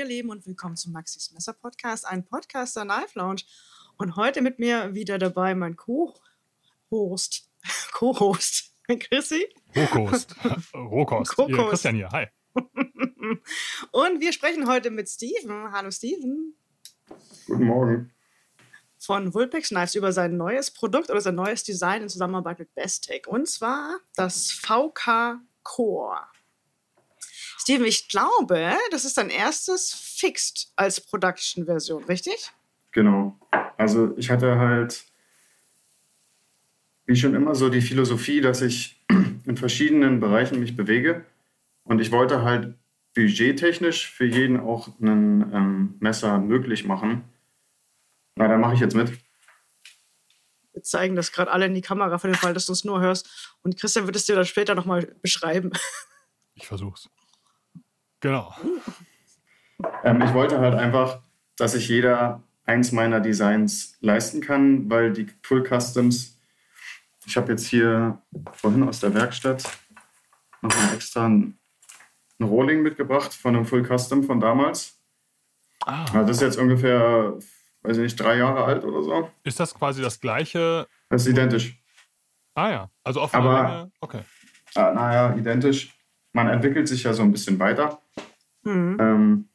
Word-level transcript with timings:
ihr 0.00 0.06
Lieben, 0.06 0.30
und 0.30 0.46
willkommen 0.46 0.76
zum 0.76 0.92
Maxis 0.92 1.30
Messer 1.32 1.52
Podcast, 1.52 2.06
ein 2.06 2.24
Podcast 2.24 2.74
der 2.74 2.86
Live 2.86 3.14
Lounge. 3.16 3.42
Und 3.98 4.16
heute 4.16 4.40
mit 4.40 4.58
mir 4.58 4.94
wieder 4.94 5.18
dabei 5.18 5.54
mein 5.54 5.76
Co-Host, 5.76 7.50
Co-Host, 7.92 8.72
Chrissy. 8.88 9.46
Rohkost. 9.76 10.34
Rohkost. 10.74 11.36
Christian 11.36 11.96
hier, 11.96 12.08
hi. 12.08 12.28
und 13.92 14.20
wir 14.20 14.32
sprechen 14.32 14.66
heute 14.66 14.90
mit 14.90 15.06
Steven. 15.06 15.70
Hallo 15.70 15.90
Steven. 15.90 16.54
Guten 17.46 17.64
Morgen. 17.64 18.10
Von 18.98 19.34
Vulpex 19.34 19.68
Knives 19.68 19.94
über 19.96 20.14
sein 20.14 20.38
neues 20.38 20.70
Produkt 20.70 21.10
oder 21.10 21.20
sein 21.20 21.34
neues 21.34 21.62
Design 21.62 22.04
in 22.04 22.08
Zusammenarbeit 22.08 22.58
mit 22.58 22.74
Bestech. 22.74 23.26
Und 23.26 23.50
zwar 23.50 23.98
das 24.14 24.50
VK 24.50 25.40
Core. 25.62 26.22
Steven, 27.60 27.84
ich 27.84 28.08
glaube, 28.08 28.74
das 28.90 29.04
ist 29.04 29.18
dein 29.18 29.28
erstes 29.28 29.92
Fixed 29.92 30.72
als 30.76 30.98
Production-Version, 30.98 32.04
richtig? 32.04 32.52
Genau. 32.90 33.38
Also 33.76 34.16
ich 34.16 34.30
hatte 34.30 34.58
halt, 34.58 35.04
wie 37.04 37.16
schon 37.16 37.34
immer, 37.34 37.54
so 37.54 37.68
die 37.68 37.82
Philosophie, 37.82 38.40
dass 38.40 38.62
ich 38.62 39.04
in 39.44 39.58
verschiedenen 39.58 40.20
Bereichen 40.20 40.58
mich 40.58 40.74
bewege. 40.74 41.26
Und 41.84 42.00
ich 42.00 42.10
wollte 42.12 42.40
halt 42.40 42.78
budgettechnisch 43.14 44.10
für 44.10 44.24
jeden 44.24 44.58
auch 44.58 44.88
ein 44.98 45.52
ähm, 45.52 45.94
Messer 46.00 46.38
möglich 46.38 46.86
machen. 46.86 47.24
Na, 48.36 48.48
da 48.48 48.56
mache 48.56 48.72
ich 48.72 48.80
jetzt 48.80 48.94
mit. 48.94 49.12
Wir 50.72 50.82
zeigen 50.82 51.14
das 51.14 51.30
gerade 51.30 51.50
alle 51.50 51.66
in 51.66 51.74
die 51.74 51.82
Kamera 51.82 52.16
für 52.16 52.28
den 52.28 52.36
Fall, 52.36 52.54
dass 52.54 52.64
du 52.64 52.72
es 52.72 52.84
nur 52.84 53.02
hörst. 53.02 53.58
Und 53.60 53.76
Christian 53.76 54.06
wird 54.06 54.16
es 54.16 54.24
dir 54.24 54.36
dann 54.36 54.46
später 54.46 54.74
nochmal 54.74 55.14
beschreiben. 55.20 55.72
Ich 56.54 56.66
versuch's. 56.66 57.10
Genau. 58.20 58.54
Ähm, 60.04 60.22
ich 60.22 60.34
wollte 60.34 60.60
halt 60.60 60.74
einfach, 60.74 61.20
dass 61.56 61.72
sich 61.72 61.88
jeder 61.88 62.42
eins 62.64 62.92
meiner 62.92 63.20
Designs 63.20 63.96
leisten 64.00 64.40
kann, 64.40 64.88
weil 64.90 65.12
die 65.12 65.26
Full 65.42 65.64
Customs, 65.64 66.38
ich 67.26 67.36
habe 67.36 67.52
jetzt 67.52 67.66
hier 67.66 68.20
vorhin 68.52 68.86
aus 68.86 69.00
der 69.00 69.14
Werkstatt 69.14 69.64
nochmal 70.62 70.94
extra 70.94 71.26
ein, 71.26 71.58
ein 72.38 72.44
Rolling 72.44 72.82
mitgebracht 72.82 73.32
von 73.34 73.56
einem 73.56 73.64
Full 73.64 73.84
Custom 73.84 74.22
von 74.22 74.40
damals. 74.40 74.98
Ah. 75.86 76.04
Also 76.04 76.18
das 76.18 76.30
ist 76.36 76.42
jetzt 76.42 76.58
ungefähr, 76.58 77.34
weiß 77.82 77.96
ich 77.96 78.02
nicht, 78.02 78.20
drei 78.20 78.36
Jahre 78.36 78.64
alt 78.64 78.84
oder 78.84 79.02
so. 79.02 79.30
Ist 79.44 79.58
das 79.58 79.74
quasi 79.74 80.02
das 80.02 80.20
gleiche? 80.20 80.86
Das 81.08 81.22
ist 81.22 81.28
identisch. 81.28 81.82
Ah 82.54 82.70
ja, 82.70 82.90
also 83.02 83.22
Aber- 83.22 83.62
Länge. 83.62 83.92
Okay. 84.00 84.20
Ah, 84.74 84.92
naja, 84.92 85.34
identisch. 85.34 85.92
Man 86.32 86.48
entwickelt 86.48 86.86
sich 86.86 87.02
ja 87.02 87.12
so 87.12 87.22
ein 87.22 87.32
bisschen 87.32 87.58
weiter. 87.58 88.00
Mhm. 88.62 88.96
Ähm, 89.00 89.48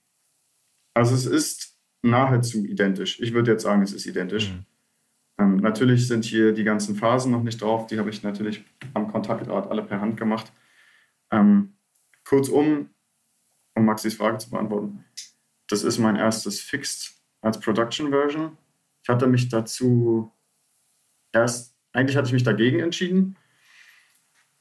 also 0.94 1.14
es 1.14 1.26
ist 1.26 1.78
nahezu 2.02 2.66
identisch. 2.66 3.20
Ich 3.20 3.34
würde 3.34 3.52
jetzt 3.52 3.64
sagen, 3.64 3.82
es 3.82 3.94
ist 3.94 4.06
identisch. 4.06 4.52
Mhm. 4.52 4.66
Ähm, 5.38 5.58
natürlich 5.58 6.08
sind 6.08 6.24
hier 6.24 6.54
die 6.54 6.64
ganzen 6.64 6.96
Phasen 6.96 7.32
noch 7.32 7.44
nicht 7.44 7.62
drauf. 7.62 7.88
Die 7.88 8.00
habe 8.00 8.10
ich 8.10 8.24
natürlich 8.24 8.64
am 8.94 9.12
Kontaktdraht 9.12 9.70
alle 9.70 9.84
per 9.84 10.00
Hand 10.00 10.18
gemacht. 10.18 10.52
Ähm, 11.32 11.74
kurzum, 12.24 12.90
um 13.76 13.86
Maxis 13.86 14.16
Frage 14.16 14.38
zu 14.38 14.50
beantworten, 14.50 15.04
das 15.68 15.84
ist 15.84 15.98
mein 15.98 16.16
erstes 16.16 16.62
Fixed 16.62 17.16
als 17.42 17.60
Production 17.60 18.10
Version. 18.10 18.58
Ich 19.04 19.10
hatte 19.10 19.28
mich 19.28 19.50
dazu 19.50 20.32
erst, 21.34 21.76
eigentlich 21.92 22.16
hatte 22.16 22.28
ich 22.28 22.34
mich 22.34 22.44
dagegen 22.44 22.80
entschieden, 22.80 23.36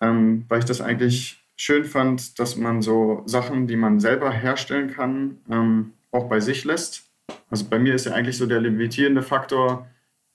ähm, 0.01 0.45
weil 0.49 0.59
ich 0.59 0.65
das 0.65 0.81
eigentlich 0.81 1.44
schön 1.57 1.85
fand, 1.85 2.39
dass 2.39 2.57
man 2.57 2.83
so 2.83 3.23
Sachen, 3.27 3.67
die 3.67 3.77
man 3.77 4.01
selber 4.01 4.31
herstellen 4.31 4.91
kann, 4.91 5.39
ähm, 5.51 5.93
auch 6.11 6.29
bei 6.29 6.41
sich 6.41 6.65
lässt. 6.65 7.11
Also 7.51 7.67
bei 7.69 7.79
mir 7.79 7.95
ist 7.95 8.07
ja 8.07 8.13
eigentlich 8.13 8.37
so 8.37 8.47
der 8.47 8.61
limitierende 8.61 9.23
Faktor, 9.23 9.89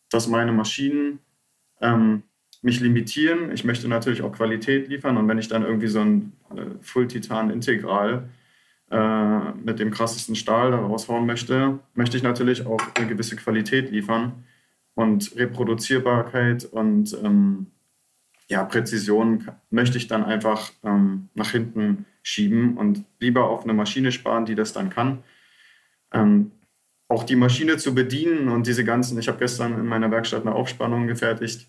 dass 0.10 0.28
meine 0.28 0.52
Maschinen 0.52 1.20
ähm, 1.82 2.24
mich 2.62 2.80
limitieren. 2.80 3.52
Ich 3.52 3.64
möchte 3.64 3.88
natürlich 3.88 4.22
auch 4.22 4.32
Qualität 4.32 4.90
liefern 4.90 5.18
und 5.18 5.28
wenn 5.28 5.38
ich 5.38 5.48
dann 5.48 5.64
irgendwie 5.64 5.88
so 5.88 6.02
ein 6.02 6.34
äh, 6.56 6.66
Full-Titan-Integral 6.82 8.30
äh, 8.92 9.52
mit 9.64 9.80
dem 9.80 9.92
krassesten 9.92 10.36
Stahl 10.36 10.72
da 10.72 10.78
raushauen 10.78 11.26
möchte, 11.26 11.80
möchte 11.94 12.18
ich 12.18 12.24
natürlich 12.24 12.66
auch 12.66 12.82
eine 12.96 13.08
gewisse 13.08 13.36
Qualität 13.36 13.92
liefern 13.92 14.44
und 14.96 15.36
Reproduzierbarkeit 15.38 16.66
und 16.66 17.16
ähm, 17.24 17.68
ja, 18.50 18.64
Präzision 18.64 19.48
möchte 19.70 19.98
ich 19.98 20.08
dann 20.08 20.24
einfach 20.26 20.72
ähm, 20.84 21.30
nach 21.36 21.52
hinten 21.52 22.06
schieben 22.24 22.78
und 22.78 23.06
lieber 23.20 23.50
auf 23.50 23.64
eine 23.64 23.74
Maschine 23.74 24.12
sparen, 24.12 24.46
die 24.46 24.56
das 24.56 24.74
dann 24.74 24.90
kann. 24.90 25.24
Ähm, 26.12 26.52
auch 27.08 27.24
die 27.24 27.36
Maschine 27.36 27.78
zu 27.78 27.94
bedienen 27.94 28.50
und 28.50 28.68
diese 28.68 28.84
ganzen, 28.84 29.18
ich 29.20 29.28
habe 29.28 29.40
gestern 29.40 29.74
in 29.74 29.86
meiner 29.86 30.12
Werkstatt 30.12 30.42
eine 30.42 30.56
Aufspannung 30.56 31.08
gefertigt, 31.08 31.68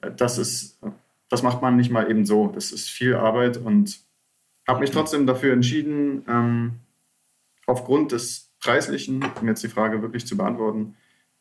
äh, 0.00 0.10
das 0.16 0.38
ist, 0.38 0.80
das 1.28 1.42
macht 1.42 1.60
man 1.62 1.76
nicht 1.76 1.90
mal 1.90 2.10
eben 2.10 2.24
so. 2.24 2.48
Das 2.48 2.72
ist 2.72 2.88
viel 2.88 3.14
Arbeit 3.14 3.58
und 3.58 3.98
habe 4.66 4.80
mich 4.80 4.90
trotzdem 4.90 5.26
dafür 5.26 5.52
entschieden, 5.52 6.24
ähm, 6.26 6.80
aufgrund 7.66 8.12
des 8.12 8.50
Preislichen, 8.60 9.24
um 9.40 9.46
jetzt 9.46 9.62
die 9.62 9.68
Frage 9.68 10.00
wirklich 10.00 10.26
zu 10.26 10.38
beantworten, 10.38 10.96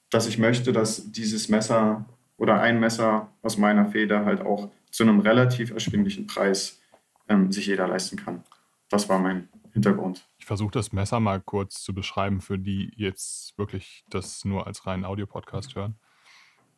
dass 0.10 0.28
ich 0.28 0.38
möchte, 0.38 0.74
dass 0.74 1.12
dieses 1.12 1.48
Messer 1.48 2.06
oder 2.44 2.60
ein 2.62 2.80
Messer 2.82 3.32
aus 3.42 3.58
meiner 3.58 3.86
Feder 3.86 4.26
halt 4.26 4.42
auch 4.42 4.70
zu 4.92 5.04
einem 5.04 5.22
relativ 5.22 5.72
erschwinglichen 5.72 6.28
Preis 6.28 6.82
ähm, 7.30 7.54
sich 7.54 7.68
jeder 7.68 7.88
leisten 7.88 8.18
kann. 8.18 8.44
Das 8.90 9.08
war 9.08 9.18
mein 9.18 9.48
Hintergrund. 9.72 10.28
Ich 10.38 10.46
versuche 10.46 10.72
das 10.72 10.92
Messer 10.92 11.22
mal 11.22 11.40
kurz 11.40 11.82
zu 11.82 11.94
beschreiben 11.94 12.42
für 12.42 12.60
die 12.60 12.92
jetzt 12.98 13.58
wirklich 13.58 14.04
das 14.10 14.44
nur 14.44 14.68
als 14.68 14.86
reinen 14.86 15.06
Audio-Podcast 15.06 15.74
hören. 15.76 15.96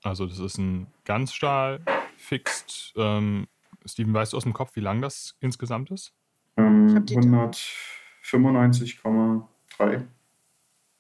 Also 0.04 0.28
das 0.28 0.38
ist 0.38 0.60
ein 0.60 0.86
Ganzstahl, 1.04 1.82
fixed. 2.16 2.94
Ähm, 2.96 3.48
Steven, 3.88 4.14
weißt 4.14 4.34
du 4.34 4.38
aus 4.38 4.44
dem 4.44 4.54
Kopf, 4.54 4.76
wie 4.76 4.82
lang 4.82 5.02
das 5.02 5.36
insgesamt 5.40 5.90
ist? 5.90 6.14
Ähm, 6.58 6.90
Ich 6.90 6.96
hab 6.96 7.08
die- 7.08 7.16
195,3 7.18 10.04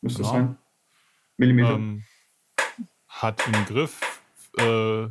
müsste 0.01 0.21
es 0.23 0.27
Genau. 0.27 0.39
sein. 0.39 0.57
Millimeter. 1.37 1.75
Ähm, 1.75 2.03
hat 3.07 3.45
einen 3.45 3.63
Griff. 3.65 4.14
Äh, 4.57 5.05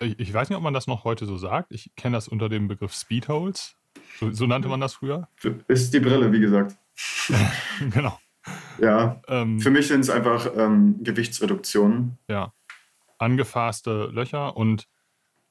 ich, 0.00 0.32
weiß 0.34 0.48
nicht, 0.48 0.56
ob 0.56 0.62
man 0.62 0.74
das 0.74 0.86
noch 0.86 1.04
heute 1.04 1.26
so 1.26 1.36
sagt. 1.38 1.72
Ich 1.72 1.90
kenne 1.96 2.16
das 2.16 2.28
unter 2.28 2.48
dem 2.48 2.68
Begriff 2.68 2.92
Speedholes. 2.92 3.76
So, 4.18 4.30
so 4.32 4.46
nannte 4.46 4.68
man 4.68 4.80
das 4.80 4.94
früher. 4.94 5.28
ist 5.68 5.94
die 5.94 6.00
Brille, 6.00 6.32
wie 6.32 6.40
gesagt. 6.40 6.76
genau. 7.90 8.18
Ja, 8.78 9.22
Ähm, 9.28 9.58
für 9.60 9.70
mich 9.70 9.88
sind 9.88 10.00
es 10.00 10.10
einfach 10.10 10.48
ähm, 10.56 11.02
Gewichtsreduktionen. 11.02 12.18
Ja. 12.28 12.52
Angefasste 13.18 14.06
Löcher 14.12 14.56
und 14.56 14.86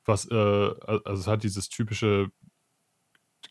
was, 0.05 0.29
äh, 0.29 0.33
also 0.35 1.13
es 1.21 1.27
hat 1.27 1.43
dieses 1.43 1.69
typische 1.69 2.29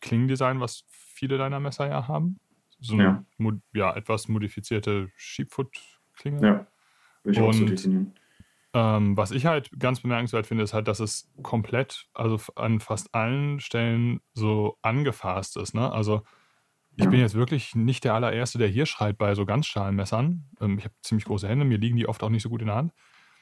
Klingendesign, 0.00 0.60
was 0.60 0.84
viele 0.88 1.38
deiner 1.38 1.60
Messer 1.60 1.88
ja 1.88 2.06
haben. 2.08 2.38
So 2.80 2.94
eine 2.94 3.24
Ja. 3.38 3.52
ja, 3.72 3.96
etwas 3.96 4.28
modifizierte 4.28 5.10
Sheepfoot-Klinge. 5.16 6.46
Ja, 6.46 6.66
würde 7.24 7.38
ich 7.38 7.40
auch 7.40 7.52
so 7.52 7.62
Und- 7.62 7.70
definieren. 7.70 8.14
Ähm, 8.74 9.16
was 9.16 9.32
ich 9.32 9.46
halt 9.46 9.70
ganz 9.78 10.00
bemerkenswert 10.00 10.46
finde, 10.46 10.64
ist 10.64 10.72
halt, 10.74 10.88
dass 10.88 11.00
es 11.00 11.30
komplett, 11.42 12.08
also 12.14 12.38
an 12.56 12.80
fast 12.80 13.14
allen 13.14 13.60
Stellen 13.60 14.20
so 14.34 14.78
angefasst 14.82 15.56
ist. 15.58 15.74
Ne? 15.74 15.92
Also 15.92 16.22
ich 16.96 17.04
Ja. 17.04 17.10
bin 17.10 17.20
jetzt 17.20 17.34
wirklich 17.34 17.74
nicht 17.76 18.04
der 18.04 18.14
allererste, 18.14 18.58
der 18.58 18.68
hier 18.68 18.86
schreit 18.86 19.18
bei 19.18 19.34
so 19.34 19.46
Ganzstahlmessern. 19.46 20.48
Ähm, 20.60 20.78
ich 20.78 20.84
habe 20.84 20.94
ziemlich 21.02 21.26
große 21.26 21.48
Hände, 21.48 21.64
mir 21.66 21.78
liegen 21.78 21.96
die 21.96 22.08
oft 22.08 22.22
auch 22.22 22.30
nicht 22.30 22.42
so 22.42 22.50
gut 22.50 22.62
in 22.62 22.68
der 22.68 22.76
Hand. 22.76 22.92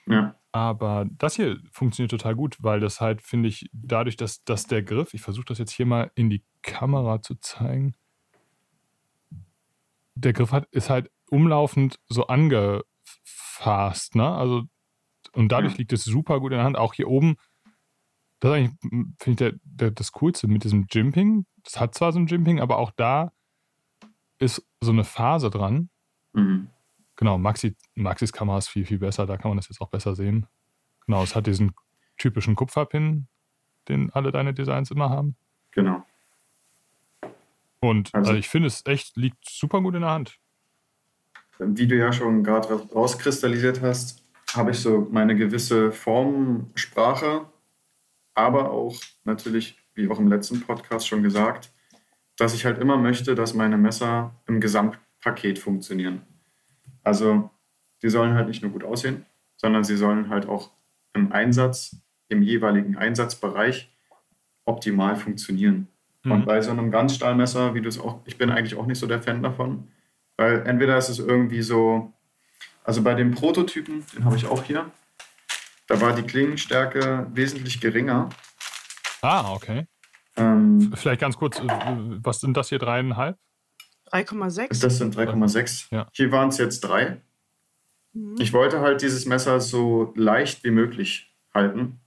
Ja, 0.06 0.36
Aber 0.52 1.06
das 1.10 1.36
hier 1.36 1.60
funktioniert 1.70 2.10
total 2.10 2.34
gut, 2.34 2.56
weil 2.60 2.80
das 2.80 3.00
halt, 3.00 3.22
finde 3.22 3.48
ich, 3.48 3.68
dadurch, 3.72 4.16
dass, 4.16 4.42
dass 4.44 4.66
der 4.66 4.82
Griff, 4.82 5.14
ich 5.14 5.20
versuche 5.22 5.44
das 5.46 5.58
jetzt 5.58 5.70
hier 5.72 5.86
mal 5.86 6.10
in 6.16 6.28
die 6.28 6.44
Kamera 6.62 7.22
zu 7.22 7.36
zeigen, 7.36 7.94
der 10.14 10.32
Griff 10.32 10.52
hat, 10.52 10.66
ist 10.70 10.90
halt 10.90 11.10
umlaufend 11.30 11.98
so 12.08 12.26
angefasst, 12.26 14.14
ne? 14.14 14.28
Also, 14.34 14.64
und 15.34 15.50
dadurch 15.50 15.72
Ja. 15.74 15.78
liegt 15.78 15.92
es 15.92 16.04
super 16.04 16.40
gut 16.40 16.52
in 16.52 16.58
der 16.58 16.64
Hand. 16.64 16.76
Auch 16.76 16.94
hier 16.94 17.08
oben, 17.08 17.36
das 18.40 18.50
ist 18.50 18.56
eigentlich, 18.56 18.92
m, 18.92 19.14
finde 19.18 19.30
ich, 19.30 19.36
der, 19.52 19.60
der, 19.64 19.90
das 19.90 20.12
Coolste 20.12 20.48
mit 20.48 20.64
diesem 20.64 20.86
Jimping. 20.90 21.46
Das 21.62 21.78
hat 21.80 21.94
zwar 21.94 22.12
so 22.12 22.18
ein 22.18 22.26
Jimping, 22.26 22.60
aber 22.60 22.78
auch 22.78 22.90
da 22.90 23.32
ist 24.38 24.66
so 24.80 24.90
eine 24.92 25.04
Phase 25.04 25.50
dran. 25.50 25.90
mhm. 26.32 26.68
Genau, 27.16 27.36
Maxi, 27.36 27.76
Maxis 27.94 28.32
Kamera 28.32 28.56
ist 28.56 28.68
viel, 28.68 28.86
viel 28.86 28.98
besser, 28.98 29.26
da 29.26 29.36
kann 29.36 29.50
man 29.50 29.58
das 29.58 29.68
jetzt 29.68 29.82
auch 29.82 29.90
besser 29.90 30.14
sehen. 30.14 30.46
Genau, 31.04 31.22
es 31.22 31.34
hat 31.36 31.46
diesen 31.46 31.74
typischen 32.16 32.54
Kupferpin, 32.56 33.26
den 33.88 34.10
alle 34.14 34.32
deine 34.32 34.54
Designs 34.54 34.90
immer 34.90 35.10
haben. 35.10 35.36
genau. 35.72 36.02
Und 37.80 38.14
Also- 38.14 38.30
also 38.30 38.38
ich 38.38 38.48
finde, 38.48 38.68
es 38.68 38.84
echt 38.86 39.16
liegt 39.16 39.46
super 39.48 39.80
gut 39.82 39.94
in 39.94 40.00
der 40.02 40.10
Hand. 40.10 40.38
Wie 41.58 41.86
du 41.86 41.96
ja 41.98 42.10
schon 42.12 42.42
gerade 42.42 42.68
rauskristallisiert 42.90 43.82
hast, 43.82 44.22
habe 44.54 44.70
ich 44.72 44.80
so 44.80 45.08
meine 45.10 45.36
gewisse 45.36 45.92
Formsprache, 45.92 47.46
aber 48.34 48.70
auch 48.70 48.96
natürlich, 49.24 49.78
wie 49.94 50.08
auch 50.08 50.18
im 50.18 50.28
letzten 50.28 50.60
Podcast 50.60 51.06
schon 51.06 51.22
gesagt, 51.22 51.72
dass 52.36 52.54
ich 52.54 52.64
halt 52.64 52.78
immer 52.78 52.96
möchte, 52.96 53.34
dass 53.34 53.54
meine 53.54 53.76
Messer 53.76 54.34
im 54.46 54.60
Gesamt, 54.60 54.98
Gesamtpaket 55.20 55.58
funktionieren. 55.58 56.22
Also 57.02 57.50
die 58.02 58.08
sollen 58.08 58.34
halt 58.34 58.48
nicht 58.48 58.62
nur 58.62 58.72
gut 58.72 58.84
aussehen, 58.84 59.26
sondern 59.56 59.84
sie 59.84 59.96
sollen 59.96 60.28
halt 60.28 60.46
auch 60.46 60.70
im 61.12 61.32
Einsatz, 61.32 61.96
im 62.28 62.42
jeweiligen 62.42 62.96
Einsatzbereich 62.96 63.92
optimal 64.64 65.16
funktionieren. 65.16 65.88
Mhm. 66.24 66.32
Und 66.32 66.46
bei 66.46 66.60
so 66.60 66.70
einem 66.70 66.90
Ganzstahlmesser, 66.90 67.74
wie 67.74 67.82
du 67.82 67.88
es 67.88 67.98
auch, 67.98 68.20
ich 68.24 68.38
bin 68.38 68.50
eigentlich 68.50 68.78
auch 68.78 68.86
nicht 68.86 68.98
so 68.98 69.06
der 69.06 69.22
Fan 69.22 69.42
davon, 69.42 69.88
weil 70.36 70.66
entweder 70.66 70.96
ist 70.96 71.08
es 71.08 71.18
irgendwie 71.18 71.62
so, 71.62 72.12
also 72.84 73.02
bei 73.02 73.14
dem 73.14 73.32
Prototypen, 73.32 74.04
den 74.14 74.24
habe 74.24 74.36
ich 74.36 74.46
auch 74.46 74.62
hier, 74.62 74.90
da 75.86 76.00
war 76.00 76.14
die 76.14 76.22
Klingenstärke 76.22 77.26
wesentlich 77.32 77.80
geringer. 77.80 78.28
Ah, 79.22 79.52
okay. 79.52 79.86
Ähm, 80.36 80.92
Vielleicht 80.94 81.20
ganz 81.20 81.36
kurz, 81.36 81.58
äh, 81.58 81.66
was 81.66 82.40
sind 82.40 82.56
das 82.56 82.68
hier, 82.68 82.78
dreieinhalb? 82.78 83.36
3,6. 84.12 84.80
Das 84.82 84.98
sind 84.98 85.16
3,6. 85.16 85.86
Ja. 85.90 86.08
Hier 86.12 86.32
waren 86.32 86.48
es 86.48 86.58
jetzt 86.58 86.80
drei. 86.80 87.20
Mhm. 88.12 88.36
Ich 88.38 88.52
wollte 88.52 88.80
halt 88.80 89.02
dieses 89.02 89.26
Messer 89.26 89.60
so 89.60 90.12
leicht 90.16 90.64
wie 90.64 90.70
möglich 90.70 91.32
halten, 91.54 92.00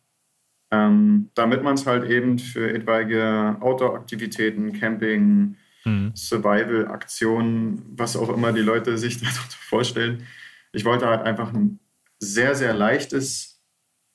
ähm, 0.72 1.30
damit 1.36 1.64
man 1.64 1.76
es 1.76 1.86
halt 1.86 2.10
eben 2.10 2.40
für 2.40 2.74
etwaige 2.74 3.58
Outdoor-Aktivitäten, 3.62 4.74
Camping, 4.80 5.56
mhm. 5.86 6.12
Survival-Aktionen, 6.16 7.84
was 7.98 8.16
auch 8.16 8.30
immer 8.30 8.52
die 8.52 8.62
Leute 8.62 8.98
sich 8.98 9.18
darunter 9.22 9.58
vorstellen. 9.70 10.28
Ich 10.74 10.86
wollte 10.86 11.08
halt 11.08 11.22
einfach 11.22 11.54
ein 11.54 11.80
sehr, 12.20 12.56
sehr 12.56 12.74
leichtes, 12.74 13.62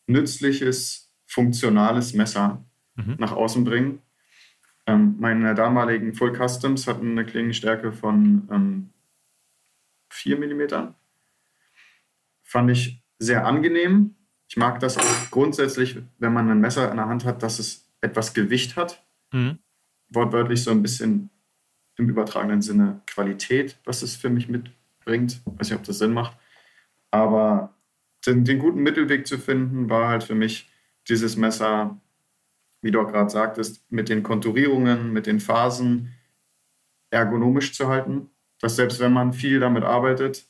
nützliches, 0.06 1.14
funktionales 1.26 2.12
Messer 2.12 2.64
mhm. 2.96 3.16
nach 3.18 3.32
außen 3.32 3.64
bringen. 3.64 4.02
Ähm, 4.86 5.16
meine 5.18 5.54
damaligen 5.54 6.14
Full 6.14 6.34
Customs 6.34 6.86
hatten 6.86 7.12
eine 7.12 7.24
Klingenstärke 7.24 7.92
von 7.92 8.48
ähm, 8.50 8.90
4 10.10 10.38
mm. 10.38 10.94
Fand 12.42 12.70
ich 12.70 13.02
sehr 13.18 13.46
angenehm. 13.46 14.16
Ich 14.48 14.56
mag 14.56 14.80
das 14.80 14.96
auch 14.96 15.30
grundsätzlich, 15.30 15.98
wenn 16.18 16.32
man 16.32 16.50
ein 16.50 16.60
Messer 16.60 16.90
in 16.90 16.96
der 16.96 17.06
Hand 17.06 17.24
hat, 17.24 17.42
dass 17.42 17.58
es 17.58 17.86
etwas 18.00 18.32
Gewicht 18.32 18.76
hat. 18.76 19.04
Mhm. 19.32 19.58
Wortwörtlich 20.08 20.62
so 20.62 20.70
ein 20.70 20.82
bisschen 20.82 21.28
im 21.96 22.08
übertragenen 22.08 22.62
Sinne 22.62 23.02
Qualität, 23.06 23.78
was 23.84 24.02
es 24.02 24.16
für 24.16 24.30
mich 24.30 24.48
mitbringt. 24.48 25.42
Ich 25.44 25.60
weiß 25.60 25.70
nicht, 25.70 25.78
ob 25.78 25.84
das 25.84 25.98
Sinn 25.98 26.14
macht. 26.14 26.36
Aber 27.10 27.74
den, 28.26 28.44
den 28.44 28.58
guten 28.58 28.82
Mittelweg 28.82 29.26
zu 29.26 29.38
finden, 29.38 29.88
war 29.88 30.08
halt 30.08 30.24
für 30.24 30.34
mich 30.34 30.70
dieses 31.08 31.36
Messer 31.36 31.98
wie 32.82 32.90
du 32.90 33.00
auch 33.00 33.10
gerade 33.10 33.30
sagtest, 33.30 33.84
mit 33.90 34.08
den 34.08 34.22
Konturierungen, 34.22 35.12
mit 35.12 35.26
den 35.26 35.40
Phasen 35.40 36.14
ergonomisch 37.10 37.74
zu 37.74 37.88
halten. 37.88 38.30
Dass 38.60 38.76
selbst 38.76 39.00
wenn 39.00 39.12
man 39.12 39.32
viel 39.32 39.60
damit 39.60 39.84
arbeitet, 39.84 40.46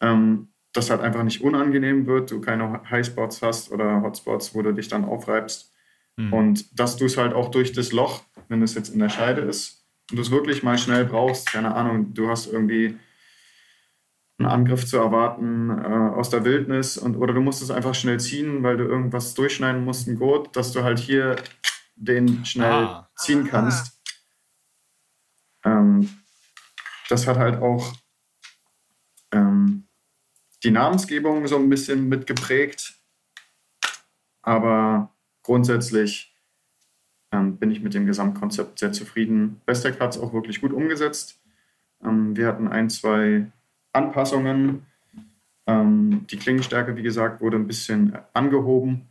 ähm, 0.00 0.48
das 0.72 0.90
halt 0.90 1.00
einfach 1.00 1.22
nicht 1.22 1.42
unangenehm 1.42 2.06
wird, 2.06 2.30
du 2.30 2.40
keine 2.40 2.82
Highspots 2.90 3.40
hast 3.42 3.72
oder 3.72 4.02
Hotspots, 4.02 4.54
wo 4.54 4.62
du 4.62 4.72
dich 4.72 4.88
dann 4.88 5.04
aufreibst. 5.04 5.72
Mhm. 6.16 6.32
Und 6.32 6.78
dass 6.78 6.96
du 6.96 7.06
es 7.06 7.16
halt 7.16 7.32
auch 7.32 7.50
durch 7.50 7.72
das 7.72 7.92
Loch, 7.92 8.22
wenn 8.48 8.62
es 8.62 8.74
jetzt 8.74 8.92
in 8.92 8.98
der 8.98 9.08
Scheide 9.08 9.42
ist, 9.42 9.84
und 10.10 10.18
du 10.18 10.22
es 10.22 10.30
wirklich 10.30 10.62
mal 10.62 10.78
schnell 10.78 11.04
brauchst, 11.04 11.50
keine 11.50 11.74
Ahnung, 11.74 12.14
du 12.14 12.28
hast 12.28 12.46
irgendwie 12.46 12.96
einen 14.38 14.48
Angriff 14.48 14.86
zu 14.86 14.98
erwarten 14.98 15.70
äh, 15.70 16.14
aus 16.14 16.30
der 16.30 16.44
Wildnis 16.44 16.98
und 16.98 17.16
oder 17.16 17.32
du 17.32 17.40
musst 17.40 17.62
es 17.62 17.70
einfach 17.70 17.94
schnell 17.94 18.20
ziehen, 18.20 18.62
weil 18.62 18.76
du 18.76 18.84
irgendwas 18.84 19.34
durchschneiden 19.34 19.84
musst, 19.84 20.06
ein 20.06 20.18
Gurt, 20.18 20.54
dass 20.56 20.72
du 20.72 20.82
halt 20.82 20.98
hier 20.98 21.36
den 21.94 22.44
schnell 22.44 22.84
ah. 22.84 23.10
ziehen 23.16 23.46
kannst. 23.46 23.98
Ähm, 25.64 26.10
das 27.08 27.26
hat 27.26 27.38
halt 27.38 27.62
auch 27.62 27.94
ähm, 29.32 29.88
die 30.62 30.70
Namensgebung 30.70 31.46
so 31.46 31.56
ein 31.56 31.70
bisschen 31.70 32.08
mitgeprägt, 32.08 32.94
aber 34.42 35.14
grundsätzlich 35.42 36.34
ähm, 37.32 37.56
bin 37.56 37.70
ich 37.70 37.80
mit 37.80 37.94
dem 37.94 38.06
Gesamtkonzept 38.06 38.78
sehr 38.78 38.92
zufrieden. 38.92 39.62
Bestec 39.64 39.98
hat 40.00 40.14
es 40.14 40.20
auch 40.20 40.32
wirklich 40.32 40.60
gut 40.60 40.72
umgesetzt. 40.72 41.40
Ähm, 42.02 42.36
wir 42.36 42.46
hatten 42.48 42.68
ein, 42.68 42.90
zwei 42.90 43.50
Anpassungen. 43.96 44.86
Ähm, 45.66 46.26
die 46.30 46.36
Klingenstärke, 46.36 46.96
wie 46.96 47.02
gesagt, 47.02 47.40
wurde 47.40 47.56
ein 47.56 47.66
bisschen 47.66 48.16
angehoben, 48.32 49.08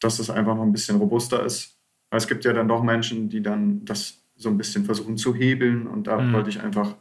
dass 0.00 0.18
es 0.18 0.30
einfach 0.30 0.54
noch 0.54 0.62
ein 0.62 0.72
bisschen 0.72 0.96
robuster 0.96 1.44
ist. 1.44 1.78
Weil 2.10 2.18
es 2.18 2.28
gibt 2.28 2.44
ja 2.44 2.52
dann 2.52 2.68
doch 2.68 2.82
Menschen, 2.82 3.28
die 3.28 3.42
dann 3.42 3.84
das 3.84 4.22
so 4.36 4.48
ein 4.48 4.58
bisschen 4.58 4.84
versuchen 4.84 5.16
zu 5.16 5.34
hebeln 5.34 5.86
und 5.86 6.06
da 6.06 6.20
mhm. 6.20 6.32
wollte 6.32 6.50
ich 6.50 6.60
einfach 6.60 6.94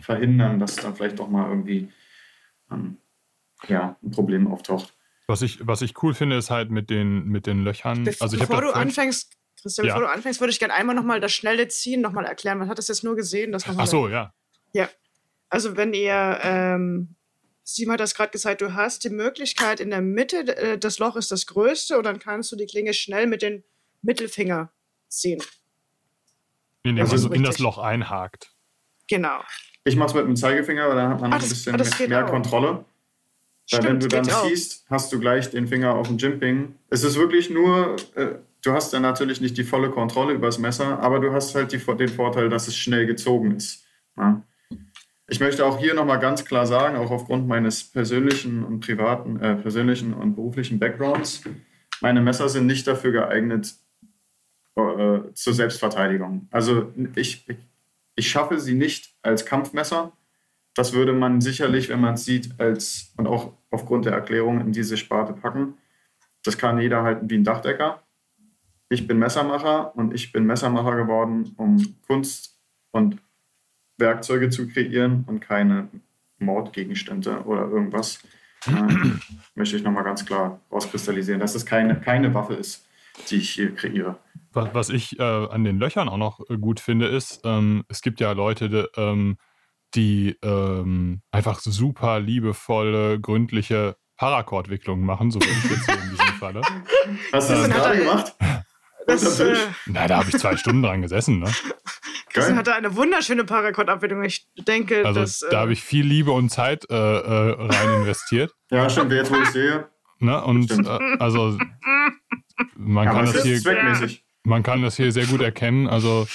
verhindern, 0.00 0.58
dass 0.58 0.76
dann 0.76 0.94
vielleicht 0.94 1.18
doch 1.18 1.28
mal 1.28 1.48
irgendwie 1.48 1.88
ähm, 2.70 2.96
ja, 3.68 3.96
ein 4.02 4.10
Problem 4.10 4.46
auftaucht. 4.46 4.94
Was 5.26 5.42
ich, 5.42 5.66
was 5.66 5.82
ich 5.82 6.02
cool 6.02 6.14
finde, 6.14 6.36
ist 6.36 6.50
halt 6.50 6.70
mit 6.70 6.90
den, 6.90 7.26
mit 7.28 7.46
den 7.46 7.64
Löchern. 7.64 8.04
Bevor, 8.04 8.24
also 8.24 8.36
ich 8.36 8.42
bevor 8.42 8.60
du 8.60 8.74
anfängst, 8.74 9.32
Christian, 9.60 9.86
ja. 9.86 9.94
bevor 9.94 10.08
du 10.08 10.14
anfängst, 10.14 10.40
würde 10.40 10.50
ich 10.50 10.58
gerne 10.58 10.74
einmal 10.74 10.94
nochmal 10.94 11.20
das 11.20 11.32
schnelle 11.32 11.68
Ziehen 11.68 12.00
nochmal 12.00 12.26
erklären. 12.26 12.58
Man 12.58 12.68
hat 12.68 12.78
das 12.78 12.88
jetzt 12.88 13.04
nur 13.04 13.16
gesehen. 13.16 13.52
Das 13.52 13.64
Ach 13.66 13.86
so, 13.86 14.08
ja. 14.08 14.34
Ja, 14.74 14.88
also 15.54 15.76
wenn 15.76 15.94
ihr, 15.94 16.40
ähm, 16.42 17.14
Steven 17.64 17.92
hat 17.92 18.00
das 18.00 18.16
gerade 18.16 18.32
gesagt, 18.32 18.60
du 18.60 18.74
hast 18.74 19.04
die 19.04 19.10
Möglichkeit 19.10 19.78
in 19.78 19.90
der 19.90 20.00
Mitte, 20.00 20.38
äh, 20.56 20.78
das 20.78 20.98
Loch 20.98 21.14
ist 21.14 21.30
das 21.30 21.46
größte 21.46 21.96
und 21.96 22.02
dann 22.02 22.18
kannst 22.18 22.50
du 22.50 22.56
die 22.56 22.66
Klinge 22.66 22.92
schnell 22.92 23.28
mit 23.28 23.40
dem 23.40 23.62
Mittelfinger 24.02 24.72
ziehen. 25.06 25.40
Indem 26.82 27.04
also 27.04 27.12
man 27.12 27.22
so 27.22 27.30
in 27.30 27.44
das 27.44 27.60
Loch 27.60 27.78
einhakt. 27.78 28.52
Genau. 29.08 29.44
Ich 29.84 29.94
mache 29.94 30.08
es 30.08 30.14
mit 30.14 30.26
dem 30.26 30.34
Zeigefinger, 30.34 30.88
weil 30.88 30.96
dann 30.96 31.10
hat 31.10 31.20
man 31.20 31.30
noch 31.30 31.40
ein 31.40 31.48
bisschen 31.48 31.80
ah, 31.80 32.08
mehr 32.08 32.26
auch. 32.26 32.30
Kontrolle. 32.30 32.84
Weil 33.70 33.84
wenn 33.84 34.00
du 34.00 34.08
dann 34.08 34.24
ziehst, 34.24 34.84
hast 34.90 35.12
du 35.12 35.20
gleich 35.20 35.50
den 35.50 35.68
Finger 35.68 35.94
auf 35.94 36.08
dem 36.08 36.18
Jimping. 36.18 36.74
Es 36.90 37.04
ist 37.04 37.16
wirklich 37.16 37.48
nur, 37.48 37.94
äh, 38.16 38.38
du 38.60 38.72
hast 38.72 38.92
dann 38.92 39.02
natürlich 39.02 39.40
nicht 39.40 39.56
die 39.56 39.64
volle 39.64 39.90
Kontrolle 39.90 40.32
über 40.32 40.46
das 40.46 40.58
Messer, 40.58 40.98
aber 40.98 41.20
du 41.20 41.32
hast 41.32 41.54
halt 41.54 41.70
die, 41.70 41.78
den 41.78 42.08
Vorteil, 42.08 42.48
dass 42.48 42.66
es 42.66 42.76
schnell 42.76 43.06
gezogen 43.06 43.54
ist. 43.54 43.84
Ja? 44.16 44.42
Ich 45.26 45.40
möchte 45.40 45.64
auch 45.64 45.78
hier 45.78 45.94
nochmal 45.94 46.18
ganz 46.18 46.44
klar 46.44 46.66
sagen, 46.66 46.96
auch 46.96 47.10
aufgrund 47.10 47.48
meines 47.48 47.82
persönlichen 47.84 48.62
und 48.62 48.80
privaten, 48.80 49.40
äh, 49.40 49.56
persönlichen 49.56 50.12
und 50.12 50.34
beruflichen 50.34 50.78
Backgrounds, 50.78 51.42
meine 52.02 52.20
Messer 52.20 52.48
sind 52.48 52.66
nicht 52.66 52.86
dafür 52.86 53.12
geeignet 53.12 53.74
äh, 54.76 55.20
zur 55.32 55.54
Selbstverteidigung. 55.54 56.48
Also 56.50 56.92
ich, 57.14 57.46
ich 58.16 58.30
schaffe 58.30 58.60
sie 58.60 58.74
nicht 58.74 59.14
als 59.22 59.46
Kampfmesser. 59.46 60.12
Das 60.74 60.92
würde 60.92 61.12
man 61.12 61.40
sicherlich, 61.40 61.88
wenn 61.88 62.00
man 62.00 62.14
es 62.14 62.24
sieht, 62.24 62.60
als 62.60 63.14
und 63.16 63.26
auch 63.26 63.54
aufgrund 63.70 64.04
der 64.04 64.12
Erklärung 64.12 64.60
in 64.60 64.72
diese 64.72 64.96
Sparte 64.96 65.32
packen. 65.32 65.78
Das 66.42 66.58
kann 66.58 66.80
jeder 66.80 67.02
halten 67.02 67.30
wie 67.30 67.36
ein 67.36 67.44
Dachdecker. 67.44 68.02
Ich 68.90 69.06
bin 69.06 69.18
Messermacher 69.18 69.96
und 69.96 70.12
ich 70.12 70.32
bin 70.32 70.44
Messermacher 70.44 70.96
geworden, 70.96 71.54
um 71.56 71.96
Kunst 72.06 72.60
und 72.90 73.18
Werkzeuge 73.98 74.50
zu 74.50 74.68
kreieren 74.68 75.24
und 75.26 75.40
keine 75.40 75.88
Mordgegenstände 76.38 77.42
oder 77.44 77.62
irgendwas. 77.62 78.20
Äh, 78.66 78.72
möchte 79.54 79.76
ich 79.76 79.82
nochmal 79.82 80.04
ganz 80.04 80.24
klar 80.24 80.60
rauskristallisieren, 80.70 81.40
dass 81.40 81.54
es 81.54 81.66
keine, 81.66 82.00
keine 82.00 82.34
Waffe 82.34 82.54
ist, 82.54 82.86
die 83.28 83.36
ich 83.36 83.50
hier 83.50 83.74
kreiere. 83.74 84.18
Was, 84.52 84.88
ich 84.88 85.18
äh, 85.18 85.22
an 85.22 85.64
den 85.64 85.78
Löchern 85.78 86.08
auch 86.08 86.16
noch 86.16 86.40
äh, 86.48 86.56
gut 86.56 86.78
finde, 86.78 87.08
ist, 87.08 87.40
ähm, 87.44 87.84
es 87.88 88.02
gibt 88.02 88.20
ja 88.20 88.32
Leute, 88.32 88.68
die, 88.68 88.86
ähm, 88.96 89.36
die 89.94 90.36
ähm, 90.42 91.22
einfach 91.32 91.58
super 91.58 92.20
liebevolle, 92.20 93.20
gründliche 93.20 93.96
Paracord-Wicklungen 94.16 95.04
machen, 95.04 95.32
so 95.32 95.40
wie 95.40 95.46
ich 95.46 95.70
jetzt 95.70 95.86
hier 95.86 96.00
in 96.00 96.10
diesem 96.10 96.26
Falle. 96.38 96.60
Hast 97.32 97.50
du 97.50 97.54
das 97.54 97.68
gerade 97.68 97.98
gemacht? 97.98 98.34
Das, 99.06 99.38
äh, 99.38 99.54
Na, 99.84 100.08
da 100.08 100.16
habe 100.16 100.30
ich 100.30 100.38
zwei 100.38 100.56
Stunden 100.56 100.82
dran 100.82 101.02
gesessen. 101.02 101.40
Ne? 101.40 101.52
Christian 102.34 102.58
hatte 102.58 102.74
eine 102.74 102.96
wunderschöne 102.96 103.44
Paracord-Abbildung. 103.44 104.24
Ich 104.24 104.46
denke, 104.56 105.06
also, 105.06 105.20
dass, 105.20 105.38
da 105.50 105.60
habe 105.60 105.72
ich 105.72 105.82
viel 105.82 106.04
Liebe 106.04 106.32
und 106.32 106.50
Zeit 106.50 106.84
äh, 106.90 106.94
äh, 106.94 107.56
rein 107.58 108.00
investiert. 108.00 108.52
Ja, 108.70 108.90
stimmt, 108.90 109.12
jetzt 109.12 109.30
wo 109.30 109.36
ich 109.36 109.50
sehe. 109.50 109.88
Ne? 110.18 110.42
Und 110.42 110.68
äh, 110.72 111.16
also 111.20 111.56
man 112.76 113.06
kann 113.06 113.26
das 113.26 113.42
hier 113.44 113.60
man 114.42 114.64
kann 114.64 114.82
das 114.82 114.96
hier 114.96 115.12
sehr 115.12 115.26
gut 115.26 115.40
erkennen. 115.40 115.86
Also 115.86 116.26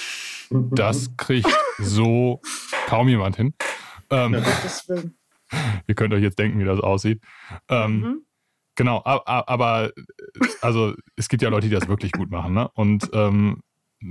das 0.50 1.14
kriegt 1.18 1.48
so 1.78 2.40
kaum 2.86 3.08
jemand 3.08 3.36
hin. 3.36 3.52
Ähm, 4.08 4.42
ihr 5.86 5.94
könnt 5.94 6.14
euch 6.14 6.22
jetzt 6.22 6.38
denken, 6.38 6.58
wie 6.58 6.64
das 6.64 6.80
aussieht. 6.80 7.20
Ähm, 7.68 8.00
mhm. 8.00 8.26
Genau, 8.76 9.02
aber 9.04 9.92
also 10.62 10.94
es 11.16 11.28
gibt 11.28 11.42
ja 11.42 11.50
Leute, 11.50 11.68
die 11.68 11.74
das 11.74 11.88
wirklich 11.88 12.12
gut 12.12 12.30
machen. 12.30 12.54
Ne? 12.54 12.70
Und 12.72 13.10
ähm, 13.12 13.60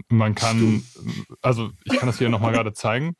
man 0.08 0.36
kann, 0.36 0.84
also 1.42 1.72
ich 1.84 1.98
kann 1.98 2.08
das 2.08 2.18
hier 2.18 2.30
nochmal 2.30 2.52
gerade 2.54 2.74
zeigen. 2.74 3.16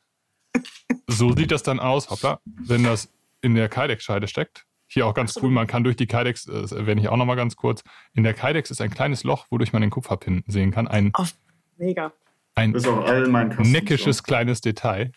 So 1.06 1.34
sieht 1.34 1.50
das 1.50 1.62
dann 1.62 1.80
aus, 1.80 2.10
hoppla, 2.10 2.40
wenn 2.44 2.84
das 2.84 3.08
in 3.42 3.54
der 3.54 3.68
Kydex-Scheide 3.68 4.28
steckt. 4.28 4.64
Hier 4.86 5.06
auch 5.06 5.14
ganz 5.14 5.36
cool, 5.40 5.50
man 5.50 5.66
kann 5.68 5.84
durch 5.84 5.94
die 5.96 6.06
Kydex, 6.08 6.44
das 6.46 6.72
erwähne 6.72 7.00
ich 7.00 7.08
auch 7.08 7.16
nochmal 7.16 7.36
ganz 7.36 7.54
kurz, 7.56 7.82
in 8.14 8.24
der 8.24 8.34
Kydex 8.34 8.70
ist 8.72 8.80
ein 8.80 8.90
kleines 8.90 9.22
Loch, 9.22 9.46
wodurch 9.50 9.72
man 9.72 9.82
den 9.82 9.90
Kupferpin 9.90 10.42
sehen 10.48 10.72
kann. 10.72 10.88
Ein, 10.88 11.12
oh, 11.16 11.24
mega. 11.76 12.12
Ein 12.56 12.72
neckisches 13.58 14.22
kleines 14.24 14.60
Detail. 14.60 15.12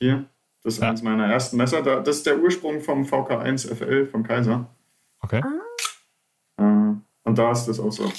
Hier, 0.00 0.24
Das 0.64 0.74
ist 0.74 0.80
Ja. 0.82 0.88
eines 0.88 1.02
meiner 1.02 1.26
ersten 1.26 1.56
Messer. 1.56 1.82
Da- 1.82 2.00
Das 2.00 2.16
ist 2.16 2.26
der 2.26 2.38
Ursprung 2.38 2.80
vom 2.80 3.04
VK1 3.04 3.66
FL 3.74 4.06
vom 4.06 4.22
Kaiser. 4.22 4.66
Okay. 5.20 5.42
Äh, 6.56 6.62
Und 6.62 7.38
da 7.38 7.52
ist 7.52 7.66
das 7.66 7.78
auch 7.78 7.92
so. 7.92 8.10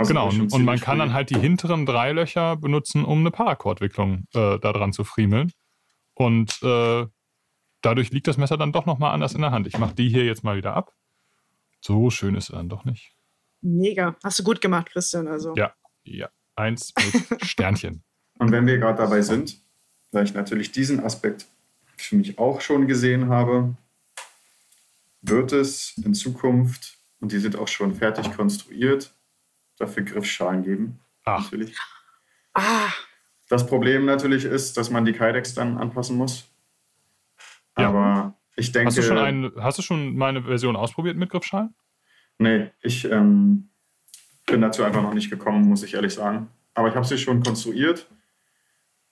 Also 0.00 0.14
Genau, 0.14 0.30
und, 0.30 0.64
man 0.64 0.80
kann 0.80 0.98
dann 0.98 1.12
halt 1.12 1.28
die 1.28 1.38
hinteren 1.38 1.84
drei 1.84 2.12
Löcher 2.12 2.56
benutzen, 2.56 3.04
um 3.04 3.18
eine 3.18 3.30
Paracord-Wicklung 3.30 4.24
äh, 4.32 4.58
da 4.58 4.72
dran 4.72 4.94
zu 4.94 5.04
friemeln. 5.04 5.52
Und 6.14 6.58
äh, 6.62 7.06
dadurch 7.82 8.10
liegt 8.10 8.26
das 8.26 8.38
Messer 8.38 8.56
dann 8.56 8.72
doch 8.72 8.86
nochmal 8.86 9.12
anders 9.12 9.34
in 9.34 9.42
der 9.42 9.50
Hand. 9.50 9.66
Ich 9.66 9.76
mache 9.76 9.94
die 9.94 10.08
hier 10.08 10.24
jetzt 10.24 10.42
mal 10.42 10.56
wieder 10.56 10.74
ab. 10.74 10.94
So 11.82 12.08
schön 12.08 12.34
ist 12.34 12.48
es 12.48 12.54
dann 12.56 12.70
doch 12.70 12.86
nicht. 12.86 13.14
Mega. 13.60 14.16
Hast 14.24 14.38
du 14.38 14.42
gut 14.42 14.62
gemacht, 14.62 14.86
Christian. 14.90 15.28
Also. 15.28 15.54
Ja, 15.54 15.74
ja. 16.04 16.30
Eins 16.56 16.94
mit 16.96 17.42
Sternchen. 17.46 18.02
Und 18.38 18.52
wenn 18.52 18.66
wir 18.66 18.78
gerade 18.78 18.96
dabei 18.96 19.20
sind, 19.20 19.60
da 20.12 20.22
ich 20.22 20.32
natürlich 20.32 20.72
diesen 20.72 21.00
Aspekt 21.00 21.46
für 21.98 22.16
mich 22.16 22.38
auch 22.38 22.62
schon 22.62 22.88
gesehen 22.88 23.28
habe, 23.28 23.76
wird 25.20 25.52
es 25.52 25.92
in 26.02 26.14
Zukunft, 26.14 26.96
und 27.20 27.32
die 27.32 27.38
sind 27.38 27.56
auch 27.56 27.68
schon 27.68 27.94
fertig 27.94 28.32
konstruiert, 28.34 29.14
dafür 29.80 30.04
Griffschalen 30.04 30.62
geben. 30.62 31.00
Ach, 31.24 31.42
Natürlich. 31.44 31.76
Ah, 32.54 32.88
Das 33.48 33.66
Problem 33.66 34.04
natürlich 34.04 34.44
ist, 34.44 34.76
dass 34.76 34.90
man 34.90 35.04
die 35.04 35.12
Kydex 35.12 35.54
dann 35.54 35.78
anpassen 35.78 36.16
muss. 36.16 36.48
Ja. 37.78 37.88
Aber 37.88 38.34
ich 38.56 38.72
denke. 38.72 38.88
hast 38.88 38.98
du, 38.98 39.02
schon 39.02 39.18
eine, 39.18 39.52
hast 39.58 39.78
du 39.78 39.82
schon 39.82 40.16
meine 40.16 40.42
Version 40.42 40.76
ausprobiert 40.76 41.16
mit 41.16 41.30
Griffschalen? 41.30 41.74
Nee, 42.38 42.70
ich 42.82 43.04
ähm, 43.04 43.70
bin 44.46 44.60
dazu 44.60 44.82
einfach 44.82 45.02
noch 45.02 45.14
nicht 45.14 45.30
gekommen, 45.30 45.68
muss 45.68 45.82
ich 45.82 45.94
ehrlich 45.94 46.14
sagen. 46.14 46.48
Aber 46.74 46.88
ich 46.88 46.94
habe 46.94 47.06
sie 47.06 47.18
schon 47.18 47.42
konstruiert. 47.42 48.08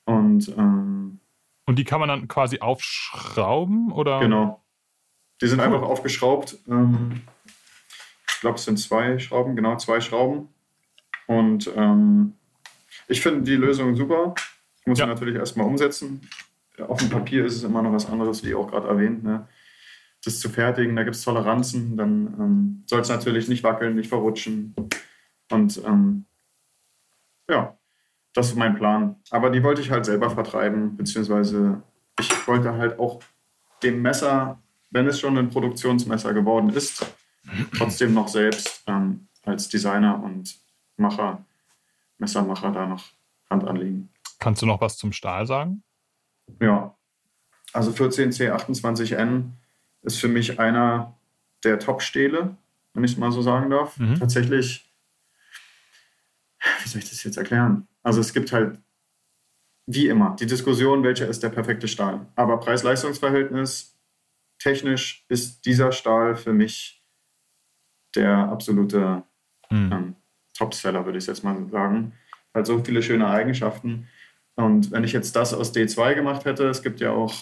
Und 0.05 0.49
ähm, 0.57 1.21
Und 1.67 1.79
die 1.79 1.85
kann 1.85 2.01
man 2.01 2.09
dann 2.09 2.29
quasi 2.29 2.61
aufschrauben? 2.61 3.93
Oder? 3.93 4.21
genau. 4.21 4.65
Die 5.41 5.47
sind 5.47 5.61
einfach 5.61 5.83
aufgeschraubt. 5.83 6.59
Ähm, 6.67 7.23
ich 8.27 8.41
glaube, 8.41 8.57
es 8.57 8.65
sind 8.65 8.79
zwei 8.79 9.19
Schrauben, 9.19 9.55
genau, 9.57 9.77
zwei 9.77 10.01
Schrauben. 10.01 10.49
Und 11.29 11.71
ähm, 11.77 12.33
ich 13.07 13.21
finde 13.21 13.43
die 13.43 13.55
Lösung 13.57 13.95
super. 13.95 14.35
Ich 14.81 14.87
muss 14.87 14.99
Ja. 14.99 15.05
sie 15.05 15.11
natürlich 15.11 15.37
erstmal 15.37 15.67
umsetzen. 15.67 16.29
Auf 16.89 16.99
dem 16.99 17.11
Papier 17.11 17.45
ist 17.45 17.57
es 17.57 17.63
immer 17.65 17.83
noch 17.83 17.93
was 17.93 18.09
anderes, 18.09 18.45
wie 18.45 18.55
auch 18.55 18.69
gerade 18.69 18.89
erwähnt. 18.89 19.23
Ne? 19.23 19.47
Das 20.25 20.41
zu 20.41 20.49
fertigen, 20.49 20.97
da 20.97 21.05
gibt 21.05 21.17
es 21.17 21.23
Toleranzen, 21.23 21.97
dann 21.97 22.27
ähm, 22.39 22.83
soll 22.87 23.01
es 23.01 23.09
natürlich 23.09 23.47
nicht 23.49 23.63
wackeln, 23.63 23.95
nicht 23.95 24.09
verrutschen. 24.09 24.75
Und 25.51 25.81
ähm, 25.85 26.25
ja, 27.49 27.77
das 28.35 28.49
ist 28.49 28.57
mein 28.57 28.75
Plan. 28.77 29.17
Aber 29.31 29.51
die 29.51 29.63
wollte 29.63 29.81
ich 29.81 29.91
halt 29.91 30.07
selber 30.07 30.31
vertreiben, 30.31 30.97
beziehungsweise 30.97 31.83
ich 32.19 32.49
wollte 32.49 32.73
halt 32.75 32.99
auch 32.99 33.21
dem 33.83 34.01
Messer, 34.03 34.61
wenn 34.91 35.07
es 35.07 35.21
schon 35.21 35.37
ein 35.37 35.51
Produktionsmesser 35.51 36.33
geworden 36.33 36.71
ist, 36.71 37.05
trotzdem 37.77 38.15
noch 38.15 38.29
selbst 38.29 38.83
ähm, 38.87 39.29
als 39.45 39.69
Designer 39.69 40.23
und 40.23 40.57
Macher, 40.99 41.45
Messermacher 42.19 42.73
da 42.73 42.87
noch 42.87 43.05
Hand 43.51 43.65
anlegen. 43.65 44.11
Kannst 44.39 44.63
du 44.63 44.67
noch 44.67 44.81
was 44.81 44.99
zum 44.99 45.13
Stahl 45.13 45.47
sagen? 45.47 45.83
Ja, 46.61 46.97
also 47.73 47.91
14C28N 47.91 49.51
ist 50.03 50.19
für 50.19 50.29
mich 50.29 50.59
einer 50.59 51.17
der 51.65 51.79
Top-Stähle, 51.79 52.57
wenn 52.95 53.05
ich 53.05 53.13
es 53.13 53.19
mal 53.19 53.33
so 53.33 53.43
sagen 53.43 53.71
darf. 53.71 53.99
Mhm. 53.99 54.19
Tatsächlich, 54.19 54.93
wie 56.83 56.89
soll 56.89 57.01
ich 57.01 57.11
das 57.11 57.25
jetzt 57.25 57.37
erklären? 57.37 57.87
Also 58.03 58.21
es 58.21 58.33
gibt 58.33 58.53
halt, 58.53 58.79
wie 59.87 60.09
immer, 60.09 60.37
die 60.39 60.47
Diskussion, 60.47 61.03
welcher 61.03 61.29
ist 61.29 61.43
der 61.43 61.49
perfekte 61.49 61.89
Stahl. 61.89 62.27
Aber 62.37 62.59
Preis-Leistungs-Verhältnis, 62.61 63.97
technisch 64.59 65.25
ist 65.29 65.65
dieser 65.65 65.93
Stahl 65.93 66.37
für 66.37 66.53
mich 66.53 67.03
der 68.15 68.37
absolute 68.49 69.25
Hm. 69.71 69.93
ähm, 69.93 70.17
Topseller, 70.59 71.05
würde 71.05 71.19
ich 71.19 71.27
jetzt 71.27 71.45
mal 71.45 71.57
sagen. 71.71 72.13
Hat 72.55 72.67
so 72.67 72.83
viele 72.83 73.03
schöne 73.03 73.29
Eigenschaften. 73.29 74.09
Und 74.57 74.91
wenn 74.91 75.05
ich 75.05 75.13
jetzt 75.13 75.37
das 75.37 75.55
aus 75.55 75.73
D2 75.75 76.15
gemacht 76.15 76.45
hätte, 76.45 76.69
es 76.69 76.83
gibt 76.83 77.01
ja 77.01 77.13
auch 77.13 77.33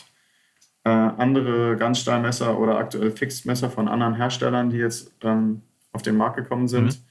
äh, 0.84 0.90
andere 0.90 1.76
Ganzstahlmesser 1.76 2.58
oder 2.58 2.76
aktuell 2.78 3.10
Fixed-Messer 3.10 3.70
von 3.70 3.88
anderen 3.88 4.14
Herstellern, 4.14 4.70
die 4.70 4.76
jetzt 4.76 5.12
ähm, 5.22 5.62
auf 5.92 6.02
den 6.02 6.16
Markt 6.16 6.36
gekommen 6.36 6.68
sind, 6.68 6.86
Mhm. 6.86 7.04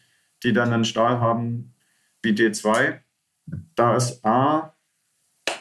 die 0.44 0.54
dann 0.54 0.72
einen 0.72 0.86
Stahl 0.86 1.20
haben 1.20 1.74
wie 2.22 2.32
D2. 2.34 3.00
Da 3.76 3.96
ist 3.96 4.24
A, 4.24 4.74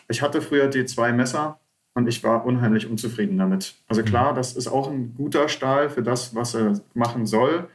ich 0.08 0.20
hatte 0.22 0.42
früher 0.42 0.68
D2-Messer 0.68 1.58
und 1.94 2.06
ich 2.06 2.22
war 2.22 2.44
unheimlich 2.44 2.88
unzufrieden 2.88 3.38
damit. 3.38 3.74
Also 3.88 4.02
klar, 4.02 4.34
das 4.34 4.54
ist 4.54 4.68
auch 4.68 4.90
ein 4.90 5.14
guter 5.14 5.48
Stahl 5.48 5.88
für 5.88 6.02
das, 6.02 6.34
was 6.34 6.54
er 6.54 6.80
machen 6.94 7.26
soll. 7.26 7.68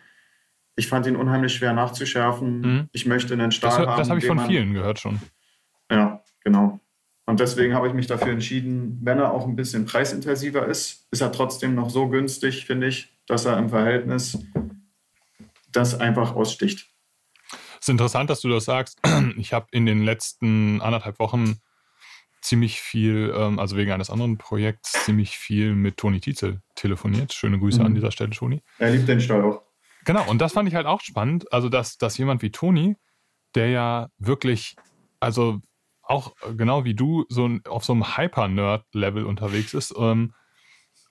Ich 0.80 0.88
fand 0.88 1.06
ihn 1.08 1.18
unheimlich 1.18 1.54
schwer 1.56 1.74
nachzuschärfen. 1.74 2.62
Mhm. 2.62 2.90
Ich 2.94 3.06
möchte 3.06 3.34
einen 3.34 3.52
Stahl 3.52 3.72
Das, 3.72 3.80
haben. 3.80 3.98
das 3.98 4.10
habe 4.10 4.20
ich 4.20 4.26
von 4.26 4.38
man- 4.38 4.48
vielen 4.48 4.74
gehört 4.74 4.98
schon. 5.00 5.20
Ja, 5.92 6.24
genau. 6.44 6.80
Und 7.26 7.42
deswegen 7.42 7.74
habe 7.74 7.90
ich 7.90 7.94
mich 7.94 8.08
dafür 8.08 8.32
entschieden, 8.32 8.98
wenn 9.04 9.20
er 9.20 9.34
auch 9.34 9.46
ein 9.46 9.58
bisschen 9.58 9.86
preisintensiver 9.86 10.66
ist, 10.66 11.06
ist 11.12 11.20
er 11.22 11.34
trotzdem 11.34 11.76
noch 11.76 11.90
so 11.90 12.08
günstig, 12.08 12.66
finde 12.66 12.88
ich, 12.88 13.14
dass 13.28 13.44
er 13.44 13.58
im 13.58 13.68
Verhältnis 13.70 14.40
das 15.72 16.00
einfach 16.00 16.34
aussticht. 16.34 16.88
Es 17.52 17.88
ist 17.88 17.90
interessant, 17.90 18.30
dass 18.30 18.40
du 18.40 18.48
das 18.50 18.64
sagst. 18.66 19.00
Ich 19.38 19.52
habe 19.52 19.68
in 19.72 19.86
den 19.86 20.04
letzten 20.04 20.80
anderthalb 20.82 21.20
Wochen 21.20 21.58
ziemlich 22.42 22.80
viel, 22.80 23.34
ähm, 23.36 23.60
also 23.60 23.76
wegen 23.76 23.92
eines 23.92 24.10
anderen 24.10 24.38
Projekts, 24.38 24.94
ziemlich 25.04 25.38
viel 25.38 25.76
mit 25.76 25.98
Toni 25.98 26.22
Tietzel 26.22 26.62
telefoniert. 26.76 27.34
Schöne 27.34 27.60
Grüße 27.60 27.82
Mhm. 27.82 27.86
an 27.86 27.96
dieser 27.96 28.12
Stelle, 28.12 28.30
Toni. 28.30 28.64
Er 28.78 28.92
liebt 28.92 29.10
den 29.10 29.20
Stahl 29.20 29.44
auch. 29.44 29.62
Genau, 30.10 30.28
und 30.28 30.42
das 30.42 30.54
fand 30.54 30.68
ich 30.68 30.74
halt 30.74 30.88
auch 30.88 31.02
spannend. 31.02 31.54
Also, 31.54 31.70
dass, 31.70 32.00
dass 32.00 32.18
jemand 32.18 32.42
wie 32.42 32.50
Toni, 32.50 32.96
der 33.54 33.70
ja 33.70 34.08
wirklich, 34.18 34.76
also 35.20 35.60
auch 36.02 36.34
äh, 36.42 36.56
genau 36.56 36.84
wie 36.84 36.96
du, 36.96 37.26
so 37.30 37.48
ein, 37.48 37.62
auf 37.68 37.86
so 37.86 37.94
einem 37.94 38.18
Hyper-Nerd-Level 38.18 39.24
unterwegs 39.24 39.76
ist, 39.76 39.94
ähm, 39.96 40.34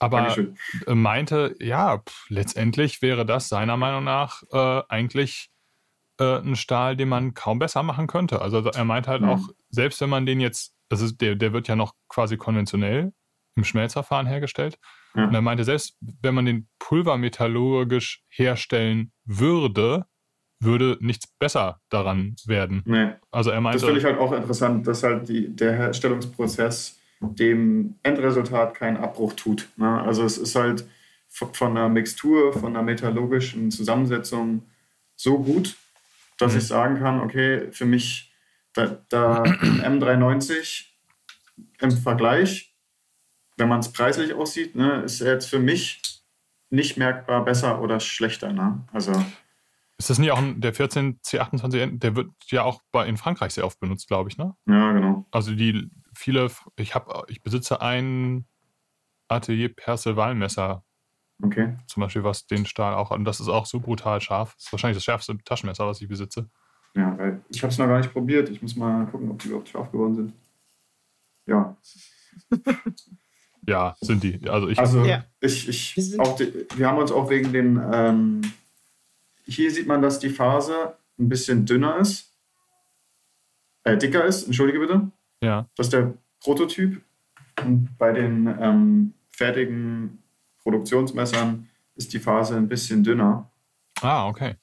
aber 0.01 0.23
Dankeschön. 0.23 0.59
äh, 0.89 0.97
meinte, 0.97 1.55
ja, 1.61 1.99
pff, 1.99 2.29
letztendlich 2.29 3.01
wäre 3.01 3.25
das 3.25 3.49
seiner 3.49 3.77
Meinung 3.77 4.03
nach 4.03 4.43
äh, 4.51 4.83
eigentlich 4.89 5.49
äh, 6.19 6.41
ein 6.41 6.57
Stahl, 6.57 6.97
den 6.97 7.09
man 7.09 7.35
kaum 7.35 7.61
besser 7.61 7.85
machen 7.85 8.09
könnte. 8.09 8.43
Also 8.43 8.65
er 8.65 8.85
meint 8.85 9.07
halt 9.07 9.23
Mhm. 9.23 9.29
auch, 9.29 9.49
selbst 9.71 10.01
wenn 10.01 10.11
man 10.11 10.27
den 10.27 10.41
jetzt, 10.41 10.75
also 10.89 11.09
der, 11.13 11.37
der 11.37 11.53
wird 11.53 11.69
ja 11.69 11.77
noch 11.77 11.95
quasi 12.09 12.37
konventionell 12.37 13.13
im 13.55 13.63
Schmelzverfahren 13.63 14.27
hergestellt. 14.27 14.77
Ja. 15.15 15.25
Und 15.27 15.35
er 15.35 15.43
meinte, 15.43 15.65
selbst 15.65 15.97
wenn 16.23 16.35
man 16.35 16.45
den 16.47 16.69
pulvermetallurgisch 16.79 18.23
herstellen 18.29 19.13
würde, 19.25 20.07
würde 20.61 20.97
nichts 21.01 21.27
besser 21.39 21.81
daran 21.89 22.35
werden. 22.47 22.83
Nee, 22.85 23.11
Also 23.31 23.51
er 23.51 23.61
meinte, 23.61 23.79
das 23.79 23.85
finde 23.85 24.01
ich 24.01 24.05
halt 24.07 24.19
auch 24.19 24.33
interessant, 24.33 24.87
dass 24.87 25.03
halt 25.03 25.29
die, 25.29 25.55
der 25.55 25.73
Herstellungsprozess 25.75 26.99
dem 27.21 27.95
Endresultat 28.03 28.75
keinen 28.75 28.97
Abbruch 28.97 29.33
tut. 29.35 29.69
Ne? 29.77 30.01
Also 30.03 30.25
es 30.25 30.37
ist 30.39 30.55
halt 30.55 30.85
von 31.29 31.75
der 31.75 31.89
Mixtur, 31.89 32.53
von 32.53 32.75
der 32.75 32.83
metallurgischen 32.83 33.71
Zusammensetzung 33.71 34.63
so 35.17 35.39
gut, 35.39 35.77
dass 36.39 36.53
Mhm. 36.53 36.59
ich 36.59 36.67
sagen 36.67 36.99
kann, 36.99 37.21
okay, 37.21 37.71
für 37.73 37.85
mich 37.87 38.33
da, 38.75 38.99
da 39.09 39.43
ein 39.43 40.01
M390 40.01 40.87
im 41.81 41.91
Vergleich, 41.91 42.68
wenn 43.59 43.69
man 43.69 43.81
es 43.81 43.93
preislich 43.93 44.33
aussieht, 44.35 44.75
ne, 44.75 45.03
ist 45.03 45.21
er 45.21 45.35
jetzt 45.35 45.51
für 45.51 45.59
mich 45.59 46.01
nicht 46.71 46.97
merkbar 46.97 47.45
besser 47.45 47.81
oder 47.81 48.01
schlechter. 48.01 48.53
Ne? 48.53 48.85
Also 48.93 49.13
ist 49.99 50.11
das 50.11 50.19
nicht 50.19 50.31
auch 50.31 50.39
ein, 50.39 50.61
der 50.61 50.73
14 50.73 51.21
C28, 51.23 51.99
der 51.99 52.15
wird 52.15 52.31
ja 52.47 52.63
auch 52.63 52.83
bei, 52.93 53.07
in 53.07 53.17
Frankreich 53.17 53.53
sehr 53.53 53.67
oft 53.67 53.81
benutzt, 53.81 54.07
glaube 54.07 54.31
ich, 54.31 54.39
ne? 54.39 54.55
ja, 54.67 54.93
genau. 54.93 55.27
Also 55.33 55.55
die 55.55 55.91
viele, 56.15 56.51
ich 56.77 56.95
habe, 56.95 57.25
ich 57.29 57.43
besitze 57.43 57.81
ein 57.81 58.47
Atelier 59.29 59.75
Perceval-Messer 59.75 60.85
Okay. 61.41 61.77
zum 61.87 62.01
Beispiel, 62.01 62.25
was 62.25 62.47
den 62.47 62.67
Stahl 62.67 62.95
auch, 62.95 63.13
und 63.13 63.25
das 63.25 63.39
ist 63.39 63.49
auch 63.49 63.65
so 63.65 63.79
brutal 63.79 64.21
scharf. 64.21 64.55
Das 64.55 64.65
ist 64.65 64.73
wahrscheinlich 64.73 64.97
das 64.97 65.05
schärfste 65.05 65.39
Taschenmesser, 65.39 65.87
was 65.87 66.01
ich 66.01 66.09
besitze. 66.09 66.51
Ja, 66.97 67.17
weil 67.17 67.41
ich 67.49 67.63
habe 67.63 67.71
es 67.73 67.79
noch 67.79 67.87
gar 67.87 67.99
nicht 67.99 68.13
probiert. 68.13 68.49
Ich 68.49 68.61
muss 68.61 68.75
mal 68.75 69.07
gucken, 69.07 69.31
ob 69.31 69.39
die 69.39 69.49
überhaupt 69.49 69.69
scharf 69.69 69.93
geworden 69.93 70.17
sind. 70.17 70.33
Ja, 71.47 71.77
Ja, 73.69 73.95
sind 74.01 74.23
die. 74.23 74.41
Also 74.49 74.69
ich, 74.69 74.79
also 74.79 75.05
Ja. 75.05 75.25
ich, 75.41 75.69
ich 75.69 76.19
auch 76.19 76.37
die, 76.37 76.67
wir 76.77 76.89
haben 76.89 76.97
uns 76.99 77.13
auch 77.13 77.29
wegen 77.29 77.53
den, 77.53 77.79
ähm, 77.93 78.41
hier 79.45 79.71
sieht 79.71 79.87
man, 79.87 80.01
dass 80.01 80.19
die 80.19 80.31
Phase 80.31 80.97
ein 81.19 81.29
bisschen 81.29 81.67
dünner 81.67 81.99
ist, 81.99 82.33
äh, 83.85 83.97
dicker 83.99 84.25
ist, 84.25 84.47
entschuldige 84.47 84.79
bitte. 84.81 85.11
ja, 85.43 85.67
Das 85.77 85.87
ist 85.87 85.93
der 85.93 86.15
Prototyp. 86.41 87.03
Und 87.65 87.97
bei 87.99 88.13
den 88.13 88.47
ähm, 88.61 89.15
fertigen 89.31 90.23
Produktionsmessern 90.63 91.69
ist 91.97 92.13
die 92.13 92.21
Phase 92.21 92.57
ein 92.57 92.69
bisschen 92.69 93.03
dünner. 93.05 93.51
ah, 94.01 94.29
okay. 94.29 94.57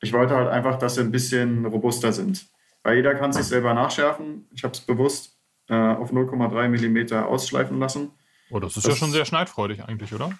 Ich 0.00 0.12
wollte 0.12 0.36
halt 0.36 0.48
einfach, 0.48 0.78
dass 0.78 0.94
sie 0.94 1.00
ein 1.00 1.10
bisschen 1.10 1.64
robuster 1.66 2.12
sind. 2.12 2.46
Weil 2.82 2.96
jeder 2.96 3.14
kann 3.14 3.32
sich 3.32 3.44
selber 3.44 3.74
nachschärfen. 3.74 4.46
Ich 4.54 4.62
habe 4.62 4.72
es 4.72 4.80
bewusst 4.80 5.35
äh, 5.68 5.74
auf 5.74 6.12
0,3 6.12 6.68
mm 6.68 7.14
ausschleifen 7.24 7.78
lassen. 7.78 8.10
Oh, 8.50 8.60
das 8.60 8.76
ist 8.76 8.86
das, 8.86 8.94
ja 8.94 8.96
schon 8.96 9.10
sehr 9.10 9.24
schneidfreudig 9.24 9.84
eigentlich, 9.84 10.14
oder? 10.14 10.30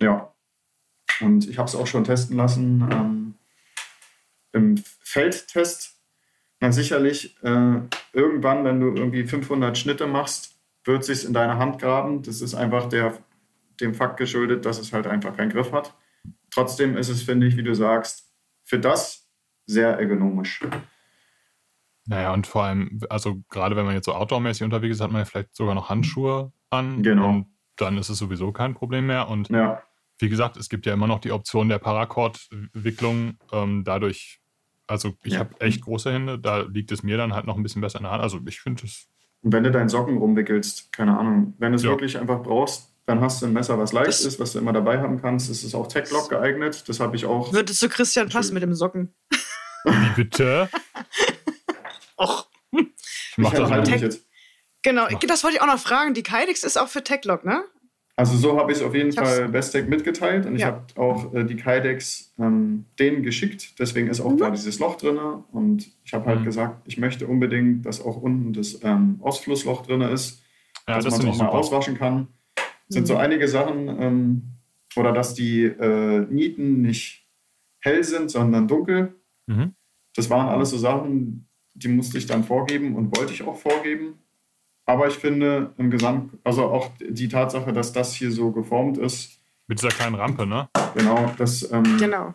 Ja. 0.00 0.32
Und 1.20 1.48
ich 1.48 1.58
habe 1.58 1.68
es 1.68 1.74
auch 1.74 1.86
schon 1.86 2.04
testen 2.04 2.36
lassen 2.36 2.88
ähm, 2.90 3.34
im 4.52 4.82
Feldtest. 5.00 5.96
Na 6.60 6.72
sicherlich, 6.72 7.36
äh, 7.42 7.80
irgendwann, 8.12 8.64
wenn 8.64 8.80
du 8.80 8.94
irgendwie 8.94 9.24
500 9.24 9.76
Schnitte 9.76 10.06
machst, 10.06 10.56
wird 10.84 11.04
sich 11.04 11.24
in 11.24 11.32
deine 11.32 11.58
Hand 11.58 11.80
graben. 11.80 12.22
Das 12.22 12.40
ist 12.40 12.54
einfach 12.54 12.88
der, 12.88 13.16
dem 13.80 13.94
Fakt 13.94 14.16
geschuldet, 14.16 14.64
dass 14.64 14.78
es 14.78 14.92
halt 14.92 15.06
einfach 15.06 15.36
keinen 15.36 15.50
Griff 15.50 15.72
hat. 15.72 15.94
Trotzdem 16.50 16.96
ist 16.96 17.08
es, 17.08 17.22
finde 17.22 17.46
ich, 17.46 17.56
wie 17.56 17.62
du 17.62 17.74
sagst, 17.74 18.30
für 18.62 18.78
das 18.78 19.28
sehr 19.66 19.98
ergonomisch. 19.98 20.60
Naja, 22.06 22.32
und 22.32 22.46
vor 22.46 22.64
allem, 22.64 23.00
also 23.08 23.42
gerade 23.48 23.76
wenn 23.76 23.86
man 23.86 23.94
jetzt 23.94 24.06
so 24.06 24.14
outdoor-mäßig 24.14 24.64
unterwegs 24.64 24.96
ist, 24.96 25.00
hat 25.02 25.10
man 25.10 25.20
ja 25.20 25.24
vielleicht 25.24 25.54
sogar 25.56 25.74
noch 25.74 25.88
Handschuhe 25.88 26.52
an. 26.70 27.02
Genau. 27.02 27.28
Und 27.30 27.46
dann 27.76 27.96
ist 27.98 28.10
es 28.10 28.18
sowieso 28.18 28.52
kein 28.52 28.74
Problem 28.74 29.06
mehr. 29.06 29.28
Und 29.28 29.48
ja. 29.48 29.82
wie 30.18 30.28
gesagt, 30.28 30.56
es 30.56 30.68
gibt 30.68 30.86
ja 30.86 30.92
immer 30.92 31.06
noch 31.06 31.20
die 31.20 31.32
Option 31.32 31.68
der 31.68 31.78
Paracord-Wicklung. 31.78 33.38
Ähm, 33.52 33.84
dadurch, 33.84 34.40
also 34.86 35.14
ich 35.22 35.34
ja. 35.34 35.40
habe 35.40 35.60
echt 35.60 35.82
große 35.82 36.12
Hände, 36.12 36.38
da 36.38 36.60
liegt 36.60 36.92
es 36.92 37.02
mir 37.02 37.16
dann 37.16 37.34
halt 37.34 37.46
noch 37.46 37.56
ein 37.56 37.62
bisschen 37.62 37.80
besser 37.80 37.98
in 37.98 38.04
der 38.04 38.12
Hand. 38.12 38.22
Also 38.22 38.38
ich 38.46 38.60
finde 38.60 38.84
es. 38.84 39.08
Und 39.42 39.52
wenn 39.52 39.64
du 39.64 39.70
deinen 39.70 39.88
Socken 39.88 40.18
rumwickelst, 40.18 40.92
keine 40.92 41.18
Ahnung, 41.18 41.54
wenn 41.58 41.72
du 41.72 41.76
es 41.76 41.84
ja. 41.84 41.90
wirklich 41.90 42.18
einfach 42.18 42.42
brauchst, 42.42 42.90
dann 43.06 43.20
hast 43.20 43.42
du 43.42 43.46
ein 43.46 43.52
Messer, 43.52 43.78
was 43.78 43.92
leicht 43.92 44.08
das 44.08 44.24
ist, 44.24 44.40
was 44.40 44.52
du 44.52 44.58
immer 44.58 44.72
dabei 44.72 44.98
haben 44.98 45.20
kannst. 45.20 45.50
Es 45.50 45.62
ist 45.62 45.74
auch 45.74 45.86
Tech-Lock 45.88 46.30
geeignet. 46.30 46.88
Das 46.88 47.00
habe 47.00 47.16
ich 47.16 47.26
auch. 47.26 47.52
Würde 47.52 47.72
zu 47.72 47.88
Christian 47.88 48.30
passen 48.30 48.54
mit 48.54 48.62
dem 48.62 48.74
Socken. 48.74 49.14
Wie 49.84 50.14
bitte? 50.16 50.70
Och. 52.16 52.48
Ich 52.72 53.38
mach 53.38 53.52
das 53.52 53.70
halt 53.70 53.88
jetzt. 53.88 54.26
Genau, 54.82 55.06
das 55.26 55.42
wollte 55.42 55.56
ich 55.56 55.62
auch 55.62 55.66
noch 55.66 55.78
fragen. 55.78 56.14
Die 56.14 56.22
Kydex 56.22 56.62
ist 56.62 56.76
auch 56.78 56.88
für 56.88 57.02
Techlock, 57.02 57.44
ne? 57.44 57.64
Also 58.16 58.36
so 58.36 58.58
habe 58.58 58.70
ich 58.70 58.78
es 58.78 58.84
auf 58.84 58.94
jeden 58.94 59.12
Fall 59.12 59.48
Bestec 59.48 59.88
mitgeteilt 59.88 60.46
und 60.46 60.56
ja. 60.56 60.58
ich 60.58 60.64
habe 60.64 60.84
auch 60.96 61.34
äh, 61.34 61.44
die 61.44 61.56
Kydex 61.56 62.32
ähm, 62.38 62.84
denen 62.98 63.24
geschickt. 63.24 63.78
Deswegen 63.80 64.08
ist 64.08 64.20
auch 64.20 64.30
mhm. 64.30 64.38
da 64.38 64.50
dieses 64.50 64.78
Loch 64.78 64.96
drin. 64.96 65.18
Und 65.50 65.90
ich 66.04 66.14
habe 66.14 66.26
halt 66.26 66.40
mhm. 66.40 66.44
gesagt, 66.44 66.82
ich 66.86 66.96
möchte 66.96 67.26
unbedingt, 67.26 67.84
dass 67.86 68.00
auch 68.00 68.16
unten 68.16 68.52
das 68.52 68.78
ähm, 68.84 69.18
Ausflussloch 69.20 69.84
drin 69.84 70.02
ist, 70.02 70.42
ja, 70.86 70.94
dass 70.94 71.04
das 71.04 71.18
man 71.18 71.28
es 71.28 71.40
auch 71.40 71.42
mal 71.42 71.48
auswaschen 71.48 71.98
kann. 71.98 72.28
Das 72.54 72.66
sind 72.90 73.02
mhm. 73.02 73.06
so 73.08 73.16
einige 73.16 73.48
Sachen, 73.48 73.88
ähm, 73.88 74.42
oder 74.94 75.12
dass 75.12 75.34
die 75.34 75.64
äh, 75.64 76.26
Nieten 76.30 76.82
nicht 76.82 77.26
hell 77.80 78.04
sind, 78.04 78.30
sondern 78.30 78.68
dunkel. 78.68 79.14
Mhm. 79.46 79.74
Das 80.14 80.30
waren 80.30 80.48
alles 80.48 80.70
so 80.70 80.78
Sachen, 80.78 81.48
die 81.74 81.88
musste 81.88 82.18
ich 82.18 82.26
dann 82.26 82.44
vorgeben 82.44 82.94
und 82.94 83.16
wollte 83.16 83.32
ich 83.32 83.42
auch 83.42 83.56
vorgeben. 83.56 84.18
Aber 84.86 85.08
ich 85.08 85.14
finde 85.14 85.72
im 85.78 85.90
Gesamt, 85.90 86.38
also 86.44 86.64
auch 86.64 86.90
die 87.00 87.28
Tatsache, 87.28 87.72
dass 87.72 87.92
das 87.92 88.14
hier 88.14 88.30
so 88.30 88.52
geformt 88.52 88.98
ist. 88.98 89.40
Mit 89.66 89.80
dieser 89.80 89.88
kleinen 89.88 90.14
Rampe, 90.14 90.46
ne? 90.46 90.68
Genau, 90.94 91.32
das. 91.38 91.70
Ähm, 91.72 91.96
genau. 91.98 92.34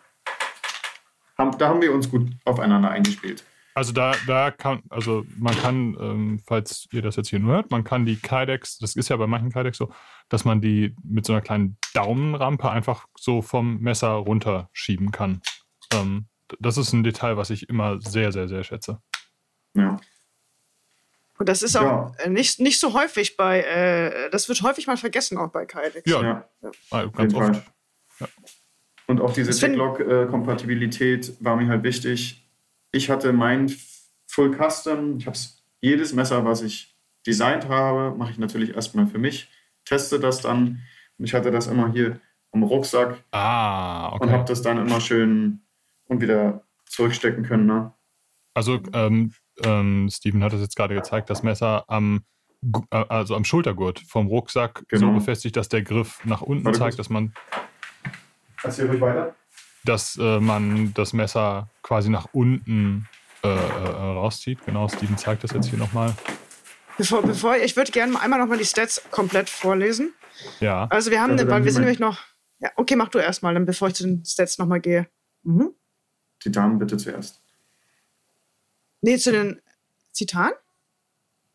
Haben, 1.38 1.58
da 1.58 1.70
haben 1.70 1.82
wir 1.82 1.94
uns 1.94 2.10
gut 2.10 2.28
aufeinander 2.46 2.90
eingespielt. 2.90 3.46
Also 3.76 3.94
da, 3.94 4.14
da 4.28 4.52
kann, 4.52 4.82
also 4.90 5.24
man 5.38 5.56
kann, 5.56 5.96
ähm, 6.02 6.42
falls 6.46 6.88
ihr 6.92 7.02
das 7.02 7.16
jetzt 7.16 7.30
hier 7.30 7.40
nur 7.40 7.54
hört, 7.54 7.72
man 7.72 7.84
kann 7.84 8.06
die 8.06 8.18
Kydex, 8.18 8.78
das 8.80 8.96
ist 8.96 9.10
ja 9.10 9.16
bei 9.16 9.28
manchen 9.28 9.52
Kydex 9.52 9.78
so, 9.78 9.90
dass 10.28 10.44
man 10.44 10.60
die 10.60 10.96
mit 11.04 11.26
so 11.26 11.32
einer 11.32 11.42
kleinen 11.42 11.78
Daumenrampe 11.94 12.70
einfach 12.70 13.06
so 13.18 13.42
vom 13.42 13.80
Messer 13.80 14.10
runterschieben 14.10 15.12
kann. 15.12 15.42
Ähm, 15.94 16.28
das 16.60 16.78
ist 16.78 16.92
ein 16.92 17.04
Detail, 17.04 17.38
was 17.38 17.52
ich 17.52 17.70
immer 17.70 18.02
sehr, 18.02 18.32
sehr, 18.32 18.50
sehr 18.50 18.64
schätze. 18.64 19.02
Ja. 19.74 20.00
Und 21.38 21.48
das 21.48 21.62
ist 21.62 21.78
auch 21.78 22.14
ja. 22.20 22.30
nicht, 22.30 22.60
nicht 22.60 22.80
so 22.80 22.94
häufig 22.94 23.38
bei, 23.38 23.62
äh, 23.62 24.30
das 24.30 24.50
wird 24.50 24.62
häufig 24.62 24.88
mal 24.88 24.98
vergessen, 24.98 25.38
auch 25.38 25.50
bei 25.50 25.66
Kydex. 25.66 26.10
Ja, 26.10 26.22
ja. 26.22 26.72
ja. 26.92 27.06
ganz 27.08 27.34
oft. 27.34 27.64
Ja. 28.20 28.28
Und 29.08 29.22
auch 29.22 29.34
diese 29.34 29.58
Techlog-Kompatibilität 29.58 31.34
war 31.40 31.56
mir 31.56 31.68
halt 31.68 31.84
wichtig. 31.84 32.46
Ich 32.92 33.10
hatte 33.10 33.32
mein 33.32 33.74
Full 34.28 34.56
Custom, 34.56 35.18
ich 35.18 35.26
habe 35.26 35.38
jedes 35.82 36.14
Messer, 36.14 36.44
was 36.46 36.62
ich 36.62 36.96
designt 37.26 37.68
habe, 37.68 38.16
mache 38.18 38.32
ich 38.32 38.38
natürlich 38.38 38.76
erstmal 38.76 39.08
für 39.08 39.18
mich, 39.18 39.50
teste 39.86 40.20
das 40.20 40.42
dann 40.42 40.82
und 41.18 41.26
ich 41.26 41.34
hatte 41.34 41.52
das 41.52 41.68
immer 41.68 41.92
hier 41.92 42.20
am 42.52 42.64
Rucksack 42.64 43.24
ah, 43.32 44.14
okay. 44.14 44.24
und 44.24 44.32
habe 44.32 44.46
das 44.46 44.62
dann 44.62 44.78
immer 44.78 45.00
schön 45.02 45.62
und 46.06 46.22
wieder 46.22 46.64
zurückstecken 46.86 47.44
können. 47.44 47.66
Ne? 47.66 47.94
Also 48.54 48.80
ähm, 48.94 49.34
ähm, 49.66 50.10
Steven 50.12 50.44
hat 50.44 50.54
es 50.54 50.62
jetzt 50.62 50.76
gerade 50.76 50.96
gezeigt, 50.96 51.30
das 51.30 51.44
Messer 51.44 51.86
am, 51.88 52.24
äh, 52.92 52.98
also 53.10 53.36
am 53.36 53.46
Schultergurt 53.46 54.00
vom 54.00 54.28
Rucksack 54.28 54.84
genau. 54.88 55.08
so 55.08 55.14
befestigt, 55.14 55.56
dass 55.56 55.70
der 55.70 55.82
Griff 55.82 56.24
nach 56.26 56.42
unten 56.42 56.66
Warte 56.66 56.80
zeigt, 56.80 57.00
dass 57.00 57.10
man. 57.10 57.34
Erzähl 58.64 58.88
ruhig 58.88 59.02
weiter. 59.02 59.36
Dass 59.86 60.18
äh, 60.18 60.40
man 60.40 60.94
das 60.94 61.14
Messer 61.14 61.70
quasi 61.84 62.10
nach 62.10 62.28
unten 62.34 63.08
äh, 63.44 63.48
äh, 63.48 63.54
rauszieht. 63.54 64.66
Genau, 64.66 64.88
Steven 64.90 65.18
zeigt 65.18 65.44
das 65.44 65.52
jetzt 65.52 65.70
hier 65.70 65.80
nochmal. 65.80 66.14
Bevor, 66.98 67.22
bevor 67.22 67.56
ich 67.56 67.78
würde 67.78 67.92
gerne 67.92 68.20
einmal 68.20 68.40
nochmal 68.40 68.58
die 68.58 68.66
Stats 68.66 69.02
komplett 69.12 69.50
vorlesen. 69.50 70.14
Ja. 70.60 70.88
Also 70.90 71.12
wir 71.12 71.22
haben, 71.22 71.32
also 71.32 71.48
weil 71.48 71.64
wir 71.64 71.72
sind 71.72 71.82
nämlich 71.82 72.00
noch. 72.00 72.20
Ja, 72.60 72.72
okay, 72.76 72.98
mach 72.98 73.08
du 73.08 73.20
erstmal, 73.20 73.54
dann 73.54 73.66
bevor 73.66 73.88
ich 73.88 73.96
zu 73.96 74.04
den 74.04 74.26
Stats 74.26 74.58
nochmal 74.58 74.82
gehe. 74.82 75.08
Mhm. 75.44 75.74
Die 76.44 76.52
Damen 76.52 76.78
bitte 76.78 76.98
zuerst. 76.98 77.42
Nee, 79.02 79.18
zu 79.18 79.32
den 79.32 79.62
Zitan? 80.12 80.52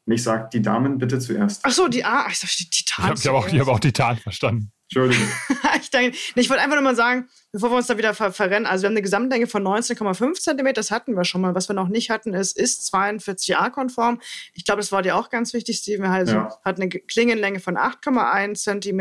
Ich 0.06 0.22
sag 0.22 0.50
die 0.50 0.60
Damen 0.60 0.98
bitte 0.98 1.18
zuerst. 1.18 1.62
Ach 1.64 1.72
so, 1.72 1.88
die 1.88 2.04
A. 2.04 2.24
Ah, 2.24 2.28
ich 2.30 2.38
sag 2.38 2.50
die 2.56 2.68
Titan. 2.68 3.14
Ich 3.14 3.26
habe 3.26 3.38
hab 3.38 3.46
auch, 3.46 3.52
hab 3.52 3.68
auch 3.68 3.80
Titan 3.80 4.18
verstanden. 4.18 4.70
Entschuldigung. 4.84 5.26
ich, 5.80 5.90
denke, 5.90 6.16
nee, 6.34 6.42
ich 6.42 6.50
wollte 6.50 6.62
einfach 6.62 6.76
nur 6.76 6.84
mal 6.84 6.94
sagen, 6.94 7.26
bevor 7.52 7.70
wir 7.70 7.78
uns 7.78 7.86
da 7.86 7.96
wieder 7.96 8.12
ver 8.12 8.32
verrennen, 8.32 8.66
also 8.66 8.82
wir 8.82 8.88
haben 8.88 8.92
eine 8.92 9.00
Gesamtlänge 9.02 9.46
von 9.46 9.62
19,5 9.62 10.34
cm, 10.34 10.74
das 10.74 10.90
hatten 10.90 11.16
wir 11.16 11.24
schon 11.24 11.40
mal. 11.40 11.54
Was 11.54 11.70
wir 11.70 11.74
noch 11.74 11.88
nicht 11.88 12.10
hatten, 12.10 12.34
ist, 12.34 12.54
ist 12.56 12.94
42a-konform. 12.94 14.20
Ich 14.52 14.66
glaube, 14.66 14.82
das 14.82 14.92
war 14.92 15.00
dir 15.00 15.16
auch 15.16 15.30
ganz 15.30 15.54
wichtig, 15.54 15.78
Steven. 15.78 16.04
Also 16.04 16.34
ja. 16.34 16.54
hat 16.64 16.78
eine 16.78 16.90
Klingenlänge 16.90 17.60
von 17.60 17.78
8,1 17.78 18.56
cm, 18.56 19.00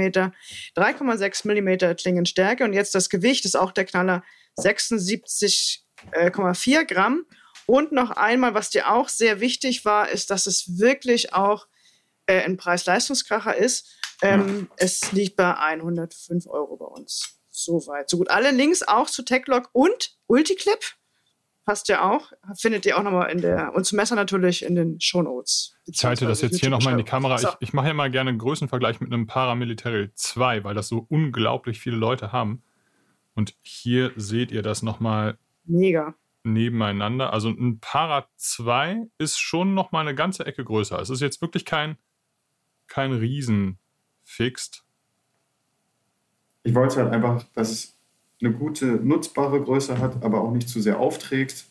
3,6 0.78 1.48
mm 1.48 1.98
Klingenstärke 1.98 2.64
und 2.64 2.72
jetzt 2.72 2.96
das 2.96 3.10
Gewicht 3.10 3.44
ist 3.44 3.58
auch 3.58 3.74
der 3.74 3.84
Knaller 3.84 4.24
76,4 4.58 6.86
Gramm. 6.86 7.26
Und 7.66 7.92
noch 7.92 8.12
einmal, 8.12 8.54
was 8.54 8.70
dir 8.70 8.92
auch 8.92 9.10
sehr 9.10 9.40
wichtig 9.40 9.86
war, 9.86 10.10
ist, 10.10 10.30
dass 10.30 10.48
es 10.48 10.80
wirklich 10.80 11.34
auch 11.34 11.68
äh, 12.26 12.42
ein 12.42 12.58
Preis-Leistungskracher 12.58 13.56
ist. 13.56 13.90
Ähm, 14.22 14.68
ja. 14.70 14.76
Es 14.78 15.12
liegt 15.12 15.36
bei 15.36 15.56
105 15.56 16.48
Euro 16.48 16.78
bei 16.78 16.86
uns. 16.86 17.40
Soweit, 17.50 18.10
so 18.10 18.18
gut. 18.18 18.30
Alle 18.30 18.52
Links 18.52 18.84
auch 18.84 19.10
zu 19.10 19.24
TechLog 19.24 19.70
und 19.74 20.18
Ulticlip. 20.28 20.80
Passt 21.66 21.88
ja 21.88 22.10
auch. 22.10 22.34
Findet 22.58 22.86
ihr 22.86 22.98
auch 22.98 23.04
nochmal 23.04 23.32
in 23.32 23.40
der, 23.40 23.74
und 23.74 23.86
zum 23.86 23.96
Messer 23.96 24.16
natürlich 24.16 24.64
in 24.64 24.76
den 24.76 25.00
Shownotes. 25.00 25.78
Ich 25.86 26.04
halte 26.04 26.26
das 26.26 26.42
jetzt 26.42 26.60
hier 26.60 26.70
nochmal 26.70 26.94
in 26.94 26.98
die 26.98 27.06
Kamera. 27.06 27.38
So. 27.38 27.50
Ich, 27.60 27.70
ich 27.70 27.74
mache 27.74 27.88
ja 27.88 27.94
mal 27.94 28.12
gerne 28.12 28.32
einen 28.32 28.40
Größenvergleich 28.40 29.00
mit 29.00 29.14
einem 29.14 29.28
Paramilitary 29.28 30.12
2, 30.14 30.66
weil 30.66 30.76
das 30.76 30.90
so 30.90 31.06
unglaublich 31.08 31.80
viele 31.80 31.96
Leute 31.96 32.34
haben. 32.34 32.64
Und 33.34 33.56
hier 33.62 34.12
seht 34.18 34.52
ihr 34.52 34.62
das 34.62 34.82
nochmal. 34.82 35.38
Mega 35.64 36.16
nebeneinander. 36.44 37.34
Also 37.34 37.50
ein 37.50 37.80
Para 37.80 38.28
2 38.36 39.08
ist 39.18 39.40
schon 39.40 39.74
noch 39.74 39.92
mal 39.92 40.02
eine 40.02 40.16
ganze 40.16 40.46
Ecke 40.46 40.64
größer. 40.64 41.00
Es 41.00 41.10
ist 41.10 41.22
jetzt 41.22 41.42
wirklich 41.42 41.66
kein, 41.66 41.98
kein 42.88 43.12
Riesen-Fixed. 43.14 44.84
Ich 46.64 46.76
wollte 46.76 46.98
halt 46.98 47.14
einfach, 47.14 47.44
dass 47.54 47.72
es 47.72 47.98
eine 48.42 48.54
gute, 48.54 48.86
nutzbare 48.86 49.62
Größe 49.62 49.98
hat, 50.00 50.24
aber 50.24 50.42
auch 50.42 50.52
nicht 50.52 50.70
zu 50.70 50.82
sehr 50.82 51.00
aufträgt. 51.00 51.66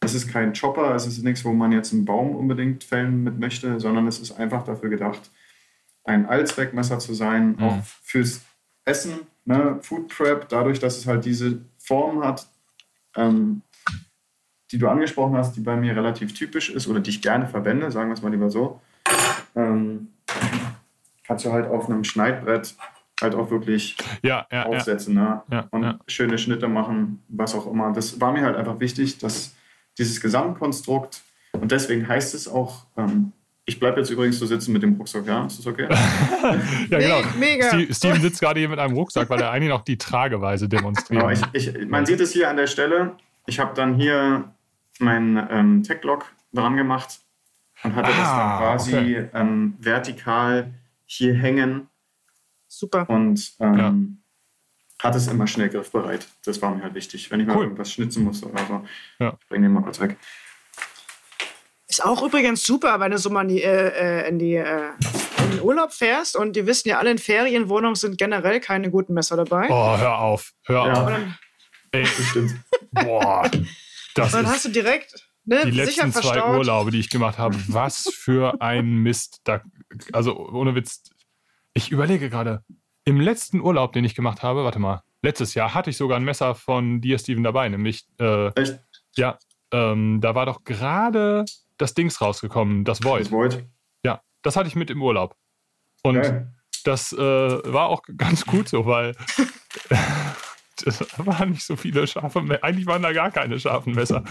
Es 0.00 0.14
ist 0.14 0.28
kein 0.28 0.52
Chopper, 0.52 0.94
es 0.94 1.06
ist 1.06 1.22
nichts, 1.22 1.44
wo 1.44 1.52
man 1.52 1.72
jetzt 1.72 1.92
einen 1.92 2.04
Baum 2.04 2.36
unbedingt 2.36 2.84
fällen 2.84 3.24
mit 3.24 3.38
möchte, 3.38 3.80
sondern 3.80 4.06
es 4.06 4.18
ist 4.18 4.32
einfach 4.32 4.64
dafür 4.64 4.90
gedacht, 4.90 5.30
ein 6.04 6.26
Allzweckmesser 6.26 6.98
zu 6.98 7.14
sein, 7.14 7.56
mhm. 7.56 7.62
auch 7.62 7.84
fürs 8.02 8.42
Essen, 8.84 9.20
ne? 9.46 9.78
Food 9.80 10.08
Prep, 10.08 10.48
dadurch, 10.50 10.78
dass 10.78 10.98
es 10.98 11.06
halt 11.06 11.24
diese 11.24 11.64
Form 11.78 12.22
hat, 12.22 12.46
ähm, 13.16 13.62
die 14.72 14.78
du 14.78 14.88
angesprochen 14.88 15.36
hast, 15.36 15.56
die 15.56 15.60
bei 15.60 15.76
mir 15.76 15.94
relativ 15.94 16.34
typisch 16.34 16.70
ist 16.70 16.88
oder 16.88 17.00
die 17.00 17.10
ich 17.10 17.22
gerne 17.22 17.46
verwende, 17.46 17.90
sagen 17.90 18.08
wir 18.08 18.14
es 18.14 18.22
mal 18.22 18.30
lieber 18.30 18.50
so, 18.50 18.80
ähm, 19.54 20.08
kannst 21.26 21.44
du 21.44 21.52
halt 21.52 21.68
auf 21.68 21.88
einem 21.88 22.04
Schneidbrett 22.04 22.74
halt 23.22 23.34
auch 23.34 23.50
wirklich 23.50 23.96
ja, 24.22 24.46
ja, 24.50 24.66
aufsetzen 24.66 25.16
ja. 25.16 25.44
Ne? 25.48 25.68
und 25.70 25.98
schöne 26.08 26.38
Schnitte 26.38 26.68
machen, 26.68 27.22
was 27.28 27.54
auch 27.54 27.70
immer. 27.70 27.92
Das 27.92 28.20
war 28.20 28.32
mir 28.32 28.42
halt 28.42 28.56
einfach 28.56 28.80
wichtig, 28.80 29.18
dass 29.18 29.54
dieses 29.98 30.20
Gesamtkonstrukt 30.20 31.22
und 31.52 31.70
deswegen 31.70 32.08
heißt 32.08 32.34
es 32.34 32.48
auch, 32.48 32.86
ähm, 32.96 33.32
ich 33.66 33.80
bleibe 33.80 34.00
jetzt 34.00 34.10
übrigens 34.10 34.38
so 34.38 34.46
sitzen 34.46 34.72
mit 34.72 34.82
dem 34.82 34.94
Rucksack, 34.94 35.26
ja? 35.26 35.46
Ist 35.46 35.58
das 35.58 35.66
okay? 35.66 35.88
ja, 36.90 36.98
genau. 36.98 37.22
Mega. 37.38 37.70
Steven 37.90 38.20
sitzt 38.20 38.40
gerade 38.40 38.60
hier 38.60 38.68
mit 38.68 38.78
einem 38.78 38.94
Rucksack, 38.94 39.30
weil 39.30 39.40
er 39.40 39.50
eigentlich 39.50 39.70
noch 39.70 39.82
die 39.82 39.96
Trageweise 39.96 40.68
demonstriert. 40.68 41.22
Genau, 41.22 41.48
ich, 41.52 41.68
ich, 41.68 41.88
man 41.88 42.04
sieht 42.04 42.20
es 42.20 42.32
hier 42.32 42.50
an 42.50 42.56
der 42.56 42.66
Stelle. 42.66 43.12
Ich 43.46 43.58
habe 43.58 43.74
dann 43.74 43.94
hier 43.94 44.52
mein 45.00 45.46
ähm, 45.50 45.82
Tech-Log 45.82 46.24
dran 46.52 46.76
gemacht 46.76 47.20
und 47.82 47.94
hatte 47.94 48.10
das 48.10 48.16
dann 48.28 48.40
Ah, 48.40 48.58
quasi 48.58 48.96
okay. 48.96 49.28
ähm, 49.34 49.74
vertikal 49.78 50.72
hier 51.06 51.34
hängen 51.34 51.88
Super. 52.68 53.08
und 53.10 53.52
ähm, 53.60 54.22
hat 55.02 55.14
es 55.14 55.26
immer 55.26 55.46
schnell 55.46 55.68
griffbereit. 55.68 56.26
Das 56.44 56.62
war 56.62 56.74
mir 56.74 56.82
halt 56.82 56.94
wichtig, 56.94 57.30
wenn 57.30 57.40
ich 57.40 57.46
mal 57.46 57.56
Cool. 57.56 57.64
irgendwas 57.64 57.92
schnitzen 57.92 58.24
muss 58.24 58.42
oder 58.42 58.64
so. 58.66 58.84
Ja. 59.18 59.36
Ich 59.40 59.48
bringe 59.48 59.66
den 59.66 59.72
mal 59.72 59.82
kurz 59.82 60.00
weg. 60.00 60.16
Ist 61.88 62.02
auch 62.04 62.22
übrigens 62.22 62.64
super, 62.64 62.98
wenn 63.00 63.10
du 63.10 63.18
so 63.18 63.30
mal 63.30 63.42
in 63.42 63.48
die, 63.48 63.62
äh, 63.62 64.22
äh, 64.24 64.28
in, 64.28 64.38
die 64.38 64.54
äh, 64.56 64.90
in 65.44 65.50
den 65.50 65.60
Urlaub 65.60 65.92
fährst 65.92 66.34
und 66.36 66.56
die 66.56 66.66
wissen 66.66 66.88
ja 66.88 66.98
alle, 66.98 67.10
in 67.10 67.18
Ferienwohnungen 67.18 67.94
sind 67.94 68.16
generell 68.18 68.60
keine 68.60 68.90
guten 68.90 69.12
Messer 69.14 69.36
dabei. 69.36 69.66
Oh, 69.68 69.98
hör 69.98 70.18
auf. 70.18 70.52
Hör 70.64 70.86
Ja. 70.86 70.92
auf. 71.04 71.12
Ey, 71.92 72.06
boah. 72.92 73.48
Das 74.14 74.32
dann 74.32 74.44
ist 74.44 74.50
hast 74.52 74.64
du 74.64 74.68
direkt 74.70 75.14
ne, 75.44 75.64
die 75.64 75.72
sicher 75.72 76.04
letzten 76.06 76.12
zwei 76.12 76.22
verstaut. 76.22 76.58
Urlaube, 76.58 76.90
die 76.90 77.00
ich 77.00 77.10
gemacht 77.10 77.38
habe. 77.38 77.56
Was 77.68 78.10
für 78.14 78.60
ein 78.60 78.96
Mist. 78.96 79.40
Da, 79.44 79.62
also 80.12 80.48
ohne 80.50 80.74
Witz. 80.74 81.02
Ich 81.74 81.90
überlege 81.90 82.30
gerade, 82.30 82.62
im 83.04 83.20
letzten 83.20 83.60
Urlaub, 83.60 83.92
den 83.92 84.04
ich 84.04 84.14
gemacht 84.14 84.42
habe, 84.42 84.64
warte 84.64 84.78
mal, 84.78 85.02
letztes 85.22 85.54
Jahr 85.54 85.74
hatte 85.74 85.90
ich 85.90 85.96
sogar 85.96 86.18
ein 86.18 86.24
Messer 86.24 86.54
von 86.54 87.00
dir, 87.00 87.18
Steven, 87.18 87.42
dabei. 87.42 87.68
Nämlich, 87.68 88.06
äh, 88.20 88.48
Echt? 88.58 88.80
ja, 89.16 89.38
ähm, 89.72 90.20
da 90.20 90.34
war 90.34 90.46
doch 90.46 90.64
gerade 90.64 91.44
das 91.76 91.94
Dings 91.94 92.20
rausgekommen, 92.20 92.84
das 92.84 93.02
Void. 93.02 93.22
Das 93.22 93.32
Void. 93.32 93.66
Ja, 94.04 94.22
das 94.42 94.56
hatte 94.56 94.68
ich 94.68 94.76
mit 94.76 94.90
im 94.90 95.02
Urlaub. 95.02 95.36
Und 96.02 96.22
Geil. 96.22 96.54
das 96.84 97.12
äh, 97.12 97.18
war 97.18 97.88
auch 97.88 98.02
ganz 98.16 98.46
gut 98.46 98.68
so, 98.68 98.86
weil 98.86 99.16
das 100.84 101.04
waren 101.18 101.50
nicht 101.50 101.64
so 101.64 101.76
viele 101.76 102.06
scharfe 102.06 102.42
Messer. 102.42 102.64
Eigentlich 102.64 102.86
waren 102.86 103.02
da 103.02 103.12
gar 103.12 103.30
keine 103.30 103.58
scharfen 103.58 103.94
Messer. 103.94 104.24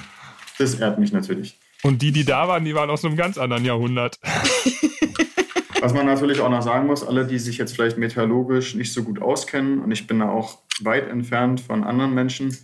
Das 0.57 0.75
ehrt 0.75 0.99
mich 0.99 1.11
natürlich. 1.11 1.59
Und 1.83 2.01
die, 2.01 2.11
die 2.11 2.23
da 2.23 2.47
waren, 2.47 2.63
die 2.63 2.75
waren 2.75 2.89
aus 2.89 3.03
einem 3.03 3.15
ganz 3.15 3.37
anderen 3.37 3.65
Jahrhundert. 3.65 4.19
Was 5.81 5.93
man 5.93 6.05
natürlich 6.05 6.39
auch 6.39 6.49
noch 6.49 6.61
sagen 6.61 6.87
muss, 6.87 7.05
alle, 7.05 7.27
die 7.27 7.39
sich 7.39 7.57
jetzt 7.57 7.75
vielleicht 7.75 7.97
metallurgisch 7.97 8.73
nicht 8.75 8.93
so 8.93 9.03
gut 9.03 9.21
auskennen, 9.21 9.79
und 9.79 9.91
ich 9.91 10.07
bin 10.07 10.19
da 10.19 10.29
auch 10.29 10.59
weit 10.79 11.09
entfernt 11.09 11.59
von 11.59 11.83
anderen 11.83 12.13
Menschen, 12.13 12.55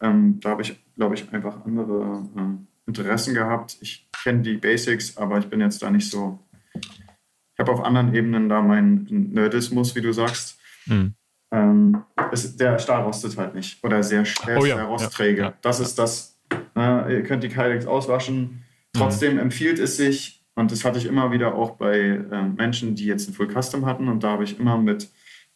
ähm, 0.00 0.40
da 0.40 0.50
habe 0.50 0.62
ich, 0.62 0.76
glaube 0.96 1.14
ich, 1.14 1.32
einfach 1.32 1.64
andere 1.64 2.28
ähm, 2.36 2.66
Interessen 2.86 3.32
gehabt. 3.32 3.76
Ich 3.80 4.08
kenne 4.24 4.42
die 4.42 4.56
Basics, 4.56 5.16
aber 5.16 5.38
ich 5.38 5.46
bin 5.46 5.60
jetzt 5.60 5.82
da 5.82 5.90
nicht 5.90 6.10
so. 6.10 6.40
Ich 6.74 7.60
habe 7.60 7.70
auf 7.70 7.84
anderen 7.84 8.12
Ebenen 8.12 8.48
da 8.48 8.60
meinen 8.60 9.32
Nerdismus, 9.32 9.94
wie 9.94 10.00
du 10.00 10.12
sagst. 10.12 10.58
Hm. 10.86 11.14
Ähm, 11.54 12.02
es, 12.32 12.56
der 12.56 12.78
Stahl 12.80 13.02
rostet 13.04 13.36
halt 13.36 13.54
nicht. 13.54 13.82
Oder 13.84 14.02
sehr, 14.02 14.24
der 14.46 14.58
Oh 14.58 14.64
ja, 14.64 14.76
sehr 14.76 14.84
rostträge. 14.84 15.40
ja, 15.40 15.48
ja. 15.48 15.54
Das 15.62 15.78
ist 15.78 15.96
das. 15.98 16.40
Äh, 16.76 17.14
ihr 17.14 17.22
könnt 17.22 17.44
die 17.44 17.48
Kydex 17.48 17.86
auswaschen. 17.86 18.64
Trotzdem 18.92 19.38
empfiehlt 19.38 19.78
es 19.78 19.96
sich, 19.96 20.44
und 20.54 20.70
das 20.70 20.84
hatte 20.84 20.98
ich 20.98 21.06
immer 21.06 21.32
wieder 21.32 21.54
auch 21.54 21.72
bei 21.72 21.98
ähm, 21.98 22.54
Menschen, 22.56 22.94
die 22.94 23.06
jetzt 23.06 23.28
ein 23.28 23.34
Full 23.34 23.52
Custom 23.52 23.86
hatten, 23.86 24.08
und 24.08 24.22
da 24.22 24.30
habe 24.30 24.44
ich 24.44 24.58
immer 24.58 24.78
mit 24.78 25.10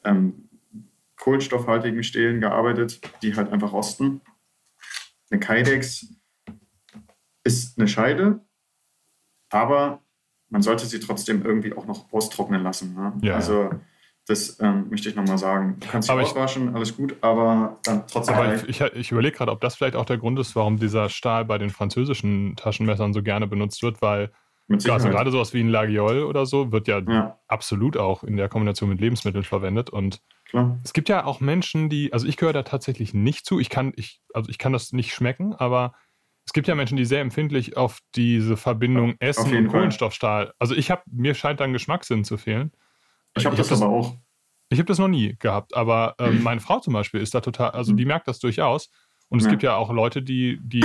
ähm, 0.05 0.49
kohlenstoffhaltigen 1.17 2.03
Stählen 2.03 2.41
gearbeitet, 2.41 3.01
die 3.23 3.35
halt 3.35 3.53
einfach 3.53 3.73
rosten. 3.73 4.21
Eine 5.31 5.41
Kydex 5.41 6.07
ist 7.45 7.79
eine 7.79 7.89
Scheide, 7.89 8.41
aber 9.51 10.01
man 10.49 10.63
sollte 10.63 10.87
sie 10.87 11.01
trotzdem 11.01 11.45
irgendwie 11.45 11.75
auch 11.75 11.87
noch 11.87 12.13
austrocknen 12.13 12.63
lassen. 12.63 12.95
Ne? 12.95 13.13
Also 13.35 13.71
das 14.29 14.59
ähm, 14.61 14.87
möchte 14.91 15.09
ich 15.09 15.17
nochmal 15.17 15.39
sagen. 15.39 15.77
Du 15.81 15.89
kannst 15.89 16.07
sie 16.07 16.13
Aber 16.13 16.23
ich- 16.23 16.29
auswaschen, 16.29 16.75
alles 16.75 16.97
gut, 16.97 17.17
aber 17.23 17.79
dann 17.85 18.05
trotzdem 18.07 18.35
Aber 18.37 18.55
ich, 18.55 18.81
ich, 18.81 19.11
überlege 19.11 19.37
gerade, 19.37 19.51
ob 19.53 19.61
das 19.61 19.77
vielleicht 19.77 19.97
auch 19.97 20.05
der 20.05 20.19
Grund 20.19 20.39
ist, 20.39 20.55
warum 20.55 20.79
dieser 20.79 21.09
Stahl 21.09 21.45
bei 21.45 21.59
den 21.59 21.71
französischen 21.71 22.55
Taschenmessern 22.57 23.13
so 23.13 23.23
gerne 23.23 23.47
benutzt 23.47 23.83
wird, 23.83 24.03
weil 24.03 24.31
also 24.71 25.09
gerade 25.09 25.31
sowas 25.31 25.55
wie 25.55 25.61
ein 25.61 25.71
Lagiol 25.71 26.25
oder 26.25 26.45
so 26.45 26.73
wird 26.73 26.89
ja, 26.89 26.99
Ja, 26.99 27.39
absolut 27.49 27.97
auch 27.97 28.23
in 28.23 28.37
der 28.37 28.51
Kombination 28.51 28.91
mit 28.91 29.01
Lebensmitteln 29.01 29.45
verwendet. 29.45 29.89
Und 29.89 30.21
klar. 30.45 30.79
es 30.85 30.93
gibt 30.93 31.09
ja 31.09 31.25
auch 31.25 31.41
Menschen, 31.41 31.89
die, 31.89 32.13
also 32.13 32.27
ich 32.27 32.37
gehöre 32.37 32.53
da 32.53 32.65
tatsächlich 32.65 33.15
nicht 33.15 33.47
zu. 33.47 33.59
Ich 33.59 33.71
kann, 33.71 33.95
ich, 33.97 34.21
also 34.35 34.51
ich 34.51 34.59
kann 34.59 34.75
das 34.75 34.93
nicht 34.93 35.15
schmecken, 35.15 35.55
aber 35.55 35.95
es 36.45 36.53
gibt 36.53 36.69
ja 36.69 36.75
Menschen, 36.75 36.97
die 36.99 37.07
sehr 37.07 37.23
empfindlich 37.23 37.79
auf 37.79 38.01
diese 38.15 38.59
Verbindung 38.59 39.15
Essen 39.21 39.45
und 39.57 39.65
Fall. 39.71 39.81
Kohlenstoffstahl. 39.81 40.53
Also 40.59 40.75
ich 40.75 40.91
habe, 40.91 41.01
mir 41.11 41.35
scheint 41.35 41.61
dann 41.61 41.73
Geschmackssinn 41.73 42.25
zu 42.25 42.37
fehlen. 42.37 42.71
Ich 43.39 43.47
habe 43.47 43.57
das, 43.57 43.69
das 43.69 43.83
aber 43.83 43.91
auch. 43.93 44.15
Ich 44.71 44.79
habe 44.79 44.87
das 44.87 44.99
noch 44.99 45.09
nie 45.09 45.37
gehabt, 45.39 45.75
aber 45.75 46.15
ähm, 46.19 46.43
meine 46.43 46.61
Frau 46.61 46.79
zum 46.81 46.93
Beispiel 46.93 47.21
ist 47.21 47.35
da 47.35 47.41
total, 47.41 47.71
also 47.71 47.93
die 47.95 48.05
merkt 48.05 48.29
das 48.29 48.39
durchaus. 48.39 48.91
Und 49.31 49.39
es 49.41 49.45
Ja. 49.45 49.51
gibt 49.51 49.63
ja 49.63 49.77
auch 49.77 49.91
Leute, 49.91 50.23
die, 50.23 50.59
die 50.63 50.85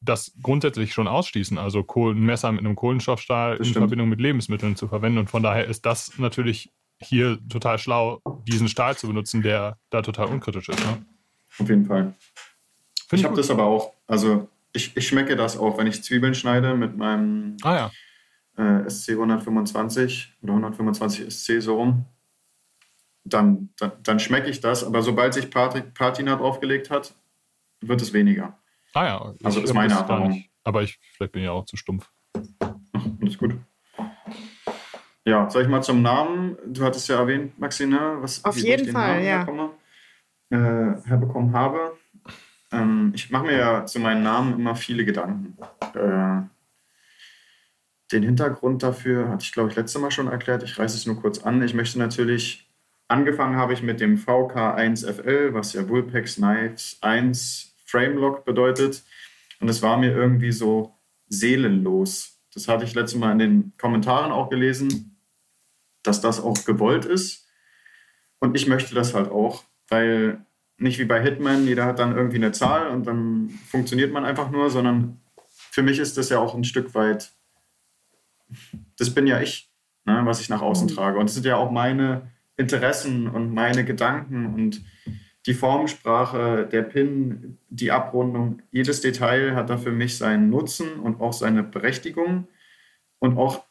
das 0.00 0.32
grundsätzlich 0.42 0.92
schon 0.92 1.06
ausschließen, 1.06 1.58
also 1.58 1.84
ein 1.86 2.20
Messer 2.20 2.50
mit 2.52 2.60
einem 2.64 2.74
Kohlenstoffstahl 2.74 3.58
Das 3.58 3.66
in 3.66 3.72
stimmt. 3.72 3.82
Verbindung 3.84 4.08
mit 4.08 4.20
Lebensmitteln 4.20 4.74
zu 4.76 4.88
verwenden. 4.88 5.18
Und 5.18 5.30
von 5.30 5.42
daher 5.42 5.66
ist 5.66 5.86
das 5.86 6.18
natürlich 6.18 6.70
hier 7.02 7.38
total 7.48 7.78
schlau, 7.78 8.20
diesen 8.48 8.68
Stahl 8.68 8.96
zu 8.96 9.06
benutzen, 9.06 9.42
der 9.42 9.76
da 9.90 10.02
total 10.02 10.26
unkritisch 10.26 10.68
ist. 10.68 10.80
Ne? 10.80 11.04
Auf 11.58 11.68
jeden 11.68 11.86
Fall. 11.86 12.14
Ich 12.96 13.04
Finde 13.08 13.20
ich 13.20 13.24
habe 13.26 13.36
das 13.36 13.50
aber 13.50 13.64
auch. 13.64 13.92
Also 14.06 14.48
ich, 14.72 14.96
ich 14.96 15.06
schmecke 15.08 15.36
das 15.36 15.56
auch, 15.56 15.78
wenn 15.78 15.86
ich 15.86 16.02
Zwiebeln 16.02 16.34
schneide 16.34 16.74
mit 16.74 16.96
meinem 16.96 17.56
Ah 17.62 17.74
ja. 17.74 17.90
Äh, 18.60 18.88
SC 18.88 19.12
125 19.12 20.36
oder 20.42 20.52
125 20.52 21.32
SC 21.32 21.62
so 21.62 21.76
rum. 21.76 22.04
Dann, 23.24 23.70
dann, 23.78 23.92
dann 24.02 24.20
schmecke 24.20 24.48
ich 24.48 24.60
das, 24.60 24.84
aber 24.84 25.02
sobald 25.02 25.34
sich 25.34 25.50
Patrick 25.50 25.94
Patina 25.94 26.36
draufgelegt 26.36 26.90
hat, 26.90 27.14
wird 27.80 28.02
es 28.02 28.12
weniger. 28.12 28.58
Ah 28.92 29.04
ja. 29.04 29.34
Also 29.42 29.60
ist 29.60 29.74
meine 29.74 29.90
das 29.90 30.00
Erfahrung. 30.00 30.44
Aber 30.64 30.82
ich, 30.82 30.98
vielleicht 31.14 31.32
bin 31.32 31.42
ich 31.42 31.46
ja 31.46 31.52
auch 31.52 31.64
zu 31.64 31.76
stumpf. 31.76 32.10
Und 32.34 33.22
ist 33.22 33.38
gut. 33.38 33.56
Ja, 35.24 35.48
soll 35.50 35.62
ich 35.62 35.68
mal 35.68 35.82
zum 35.82 36.02
Namen? 36.02 36.56
Du 36.66 36.82
hattest 36.82 37.08
ja 37.08 37.18
erwähnt, 37.18 37.58
Maxine, 37.58 38.18
was 38.20 38.44
Auf 38.44 38.56
jeden 38.56 38.80
ich 38.80 38.86
den 38.86 38.92
Fall, 38.92 39.14
Namen 39.14 39.24
ja. 39.24 39.38
herkomme, 39.38 39.70
äh, 40.50 41.08
herbekommen 41.08 41.52
habe. 41.52 41.96
Ähm, 42.72 43.12
ich 43.14 43.30
mache 43.30 43.44
mir 43.46 43.56
ja 43.56 43.86
zu 43.86 44.00
meinen 44.00 44.22
Namen 44.22 44.54
immer 44.54 44.74
viele 44.74 45.04
Gedanken. 45.04 45.56
Äh, 45.94 46.42
den 48.12 48.22
Hintergrund 48.22 48.82
dafür 48.82 49.28
hatte 49.28 49.44
ich, 49.44 49.52
glaube 49.52 49.70
ich, 49.70 49.76
letztes 49.76 50.00
Mal 50.00 50.10
schon 50.10 50.28
erklärt. 50.28 50.62
Ich 50.62 50.78
reiße 50.78 50.96
es 50.96 51.06
nur 51.06 51.20
kurz 51.20 51.38
an. 51.38 51.62
Ich 51.62 51.74
möchte 51.74 51.98
natürlich, 51.98 52.68
angefangen 53.08 53.56
habe 53.56 53.72
ich 53.72 53.82
mit 53.82 54.00
dem 54.00 54.16
VK1FL, 54.16 55.54
was 55.54 55.72
ja 55.72 55.88
Vulpex 55.88 56.36
Knives 56.36 56.98
1 57.00 57.74
Framelock 57.86 58.44
bedeutet. 58.44 59.04
Und 59.60 59.68
es 59.68 59.82
war 59.82 59.98
mir 59.98 60.12
irgendwie 60.12 60.52
so 60.52 60.94
seelenlos. 61.28 62.40
Das 62.52 62.66
hatte 62.66 62.84
ich 62.84 62.94
letztes 62.94 63.18
Mal 63.18 63.32
in 63.32 63.38
den 63.38 63.72
Kommentaren 63.78 64.32
auch 64.32 64.50
gelesen, 64.50 65.16
dass 66.02 66.20
das 66.20 66.40
auch 66.40 66.64
gewollt 66.64 67.04
ist. 67.04 67.46
Und 68.40 68.56
ich 68.56 68.66
möchte 68.66 68.94
das 68.94 69.14
halt 69.14 69.30
auch, 69.30 69.64
weil 69.88 70.44
nicht 70.78 70.98
wie 70.98 71.04
bei 71.04 71.20
Hitman, 71.20 71.66
jeder 71.66 71.84
hat 71.84 71.98
dann 71.98 72.16
irgendwie 72.16 72.36
eine 72.36 72.52
Zahl 72.52 72.88
und 72.88 73.06
dann 73.06 73.50
funktioniert 73.68 74.12
man 74.12 74.24
einfach 74.24 74.50
nur, 74.50 74.70
sondern 74.70 75.20
für 75.50 75.82
mich 75.82 75.98
ist 75.98 76.16
das 76.16 76.30
ja 76.30 76.38
auch 76.38 76.54
ein 76.54 76.64
Stück 76.64 76.94
weit, 76.94 77.32
das 78.98 79.10
bin 79.14 79.26
ja 79.26 79.40
ich, 79.40 79.70
ne, 80.04 80.20
was 80.24 80.40
ich 80.40 80.48
nach 80.48 80.62
außen 80.62 80.88
trage. 80.88 81.18
Und 81.18 81.28
das 81.28 81.34
sind 81.34 81.46
ja 81.46 81.56
auch 81.56 81.70
meine 81.70 82.30
Interessen 82.56 83.28
und 83.28 83.54
meine 83.54 83.84
Gedanken 83.84 84.54
und 84.54 84.82
die 85.46 85.54
Formensprache, 85.54 86.68
der 86.70 86.82
Pin, 86.82 87.58
die 87.70 87.90
Abrundung, 87.90 88.60
jedes 88.70 89.00
Detail 89.00 89.54
hat 89.54 89.70
da 89.70 89.78
für 89.78 89.92
mich 89.92 90.18
seinen 90.18 90.50
Nutzen 90.50 91.00
und 91.00 91.20
auch 91.20 91.32
seine 91.32 91.62
Berechtigung. 91.62 92.46
Und 93.18 93.38
auch 93.38 93.64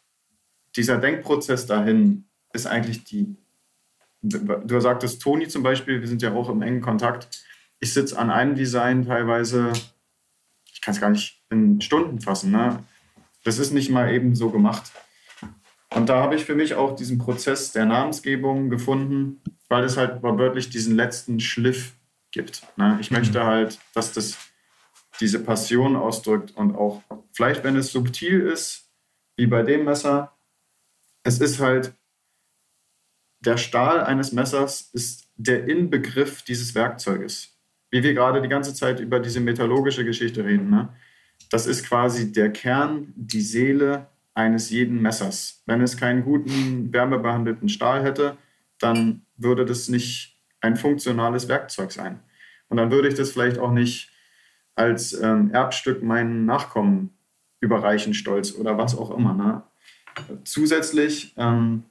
dieser 0.76 0.98
Denkprozess 0.98 1.68
dahin 1.68 2.26
ist 2.54 2.66
eigentlich 2.66 3.04
die. 3.04 3.36
Du 4.22 4.80
sagtest 4.80 5.22
Toni 5.22 5.48
zum 5.48 5.64
Beispiel, 5.64 6.02
wir 6.02 6.08
sind 6.08 6.22
ja 6.22 6.34
auch 6.34 6.50
im 6.50 6.62
engen 6.62 6.82
Kontakt. 6.82 7.46
Ich 7.80 7.94
sitze 7.94 8.18
an 8.18 8.32
einem 8.32 8.56
Design 8.56 9.06
teilweise, 9.06 9.72
ich 10.74 10.82
kann 10.82 10.94
es 10.94 11.00
gar 11.00 11.12
nicht 11.12 11.42
in 11.50 11.80
Stunden 11.82 12.20
fassen. 12.20 12.52
Ne? 12.52 12.84
Das 13.44 13.60
ist 13.60 13.72
nicht 13.72 13.90
mal 13.90 14.14
eben 14.14 14.36
so 14.36 14.50
gemacht. 14.50 14.92
Und 15.96 16.10
da 16.10 16.22
habe 16.22 16.36
ich 16.36 16.46
für 16.46 16.56
mich 16.56 16.76
auch 16.76 16.96
diesen 16.96 17.18
Prozess 17.18 17.72
der 17.72 17.86
Namensgebung 17.86 18.70
gefunden, 18.70 19.42
weil 19.70 19.84
es 19.84 19.98
halt 19.98 20.22
wortwörtlich 20.22 20.70
diesen 20.70 20.96
letzten 20.96 21.40
Schliff 21.40 21.94
gibt. 22.32 22.64
Ne? 22.78 22.98
Ich 23.02 23.12
möchte 23.12 23.44
halt, 23.44 23.80
dass 23.94 24.14
das 24.14 24.38
diese 25.20 25.44
Passion 25.44 25.96
ausdrückt 25.96 26.56
und 26.56 26.76
auch, 26.76 27.02
vielleicht 27.32 27.64
wenn 27.64 27.76
es 27.76 27.92
subtil 27.92 28.42
ist, 28.42 28.90
wie 29.36 29.48
bei 29.48 29.64
dem 29.64 29.86
Messer, 29.86 30.38
es 31.24 31.40
ist 31.40 31.60
halt, 31.60 31.94
der 33.42 33.58
Stahl 33.58 34.02
eines 34.02 34.32
Messers 34.32 34.90
ist 34.94 35.30
der 35.36 35.68
Inbegriff 35.68 36.44
dieses 36.44 36.76
Werkzeuges. 36.76 37.58
Wie 37.90 38.04
wir 38.04 38.14
gerade 38.14 38.42
die 38.42 38.50
ganze 38.50 38.74
Zeit 38.74 39.00
über 39.00 39.20
diese 39.20 39.40
metallurgische 39.40 40.06
Geschichte 40.06 40.44
reden. 40.44 40.70
Ne? 40.70 40.90
Das 41.50 41.66
ist 41.66 41.86
quasi 41.86 42.32
der 42.32 42.52
Kern, 42.52 43.14
die 43.16 43.42
Seele 43.42 44.08
eines 44.34 44.70
jeden 44.70 45.02
Messers. 45.02 45.64
Wenn 45.66 45.82
es 45.82 45.98
keinen 45.98 46.24
guten 46.24 46.94
wärmebehandelten 46.94 47.70
Stahl 47.70 48.04
hätte, 48.04 48.38
dann 48.80 49.26
würde 49.38 49.66
das 49.66 49.90
nicht 49.90 50.40
ein 50.62 50.76
funktionales 50.76 51.48
Werkzeug 51.48 51.92
sein. 51.92 52.20
Und 52.70 52.78
dann 52.78 52.92
würde 52.92 53.08
ich 53.08 53.16
das 53.16 53.32
vielleicht 53.32 53.58
auch 53.58 53.72
nicht 53.72 54.12
als 54.76 55.14
ähm, 55.14 55.52
Erbstück 55.52 56.04
meinen 56.04 56.46
Nachkommen 56.46 57.12
überreichen 57.60 58.14
Stolz 58.14 58.54
oder 58.54 58.78
was 58.78 58.98
auch 58.98 59.12
immer. 59.12 59.34
Ne? 59.34 59.64
Zusätzlich 60.46 61.34
ähm, 61.38 61.84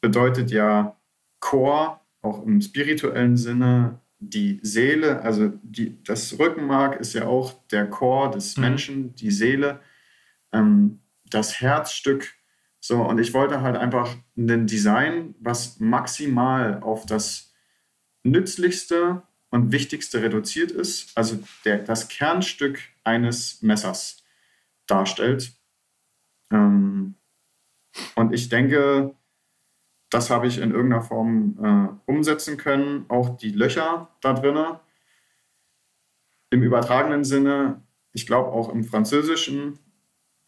bedeutet 0.00 0.50
ja 0.50 0.96
Chor 1.40 2.00
auch 2.22 2.44
im 2.44 2.60
spirituellen 2.60 3.36
Sinne 3.36 3.98
die 4.20 4.60
Seele, 4.62 5.22
also 5.22 5.48
die, 5.62 6.02
das 6.04 6.38
Rückenmark 6.38 7.00
ist 7.00 7.14
ja 7.14 7.26
auch 7.26 7.66
der 7.68 7.88
Chor 7.88 8.30
des 8.30 8.56
mhm. 8.56 8.62
Menschen, 8.62 9.14
die 9.14 9.30
Seele, 9.30 9.80
ähm, 10.52 11.00
das 11.24 11.60
Herzstück. 11.60 12.34
So, 12.80 13.02
und 13.02 13.18
ich 13.18 13.34
wollte 13.34 13.62
halt 13.62 13.76
einfach 13.76 14.14
ein 14.36 14.66
Design, 14.66 15.34
was 15.40 15.80
maximal 15.80 16.80
auf 16.82 17.06
das 17.06 17.54
Nützlichste 18.22 19.22
und 19.50 19.72
Wichtigste 19.72 20.22
reduziert 20.22 20.70
ist, 20.70 21.16
also 21.16 21.42
der, 21.64 21.78
das 21.78 22.08
Kernstück 22.08 22.78
eines 23.02 23.62
Messers 23.62 24.22
darstellt. 24.86 25.52
Ähm, 26.52 27.16
und 28.14 28.32
ich 28.32 28.48
denke, 28.48 29.14
das 30.10 30.28
habe 30.28 30.48
ich 30.48 30.58
in 30.58 30.72
irgendeiner 30.72 31.02
Form 31.02 31.56
äh, 31.62 32.10
umsetzen 32.10 32.56
können. 32.56 33.04
Auch 33.08 33.36
die 33.36 33.52
Löcher 33.52 34.08
da 34.20 34.32
drinnen. 34.32 34.76
Im 36.50 36.62
übertragenen 36.62 37.22
Sinne, 37.22 37.82
ich 38.12 38.26
glaube 38.26 38.50
auch 38.50 38.70
im 38.70 38.82
Französischen, 38.82 39.78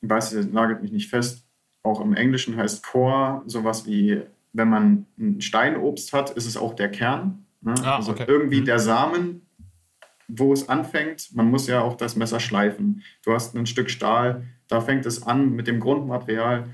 ich 0.00 0.10
weiß, 0.10 0.32
es 0.32 0.46
nagelt 0.46 0.82
mich 0.82 0.90
nicht 0.90 1.08
fest, 1.08 1.46
auch 1.84 2.00
im 2.00 2.14
Englischen 2.14 2.56
heißt 2.56 2.84
Core 2.84 3.42
sowas 3.46 3.86
wie, 3.86 4.22
wenn 4.52 4.68
man 4.68 5.06
ein 5.16 5.40
Steinobst 5.40 6.12
hat, 6.12 6.30
ist 6.30 6.46
es 6.46 6.56
auch 6.56 6.74
der 6.74 6.90
Kern. 6.90 7.46
Ne? 7.60 7.74
Ah, 7.84 7.96
also 7.96 8.12
okay. 8.12 8.24
irgendwie 8.26 8.60
mhm. 8.60 8.64
der 8.64 8.80
Samen, 8.80 9.46
wo 10.26 10.52
es 10.52 10.68
anfängt. 10.68 11.30
Man 11.34 11.50
muss 11.50 11.68
ja 11.68 11.82
auch 11.82 11.96
das 11.96 12.16
Messer 12.16 12.40
schleifen. 12.40 13.02
Du 13.24 13.32
hast 13.32 13.54
ein 13.54 13.66
Stück 13.66 13.90
Stahl, 13.90 14.44
da 14.66 14.80
fängt 14.80 15.06
es 15.06 15.22
an 15.22 15.50
mit 15.50 15.68
dem 15.68 15.78
Grundmaterial 15.78 16.68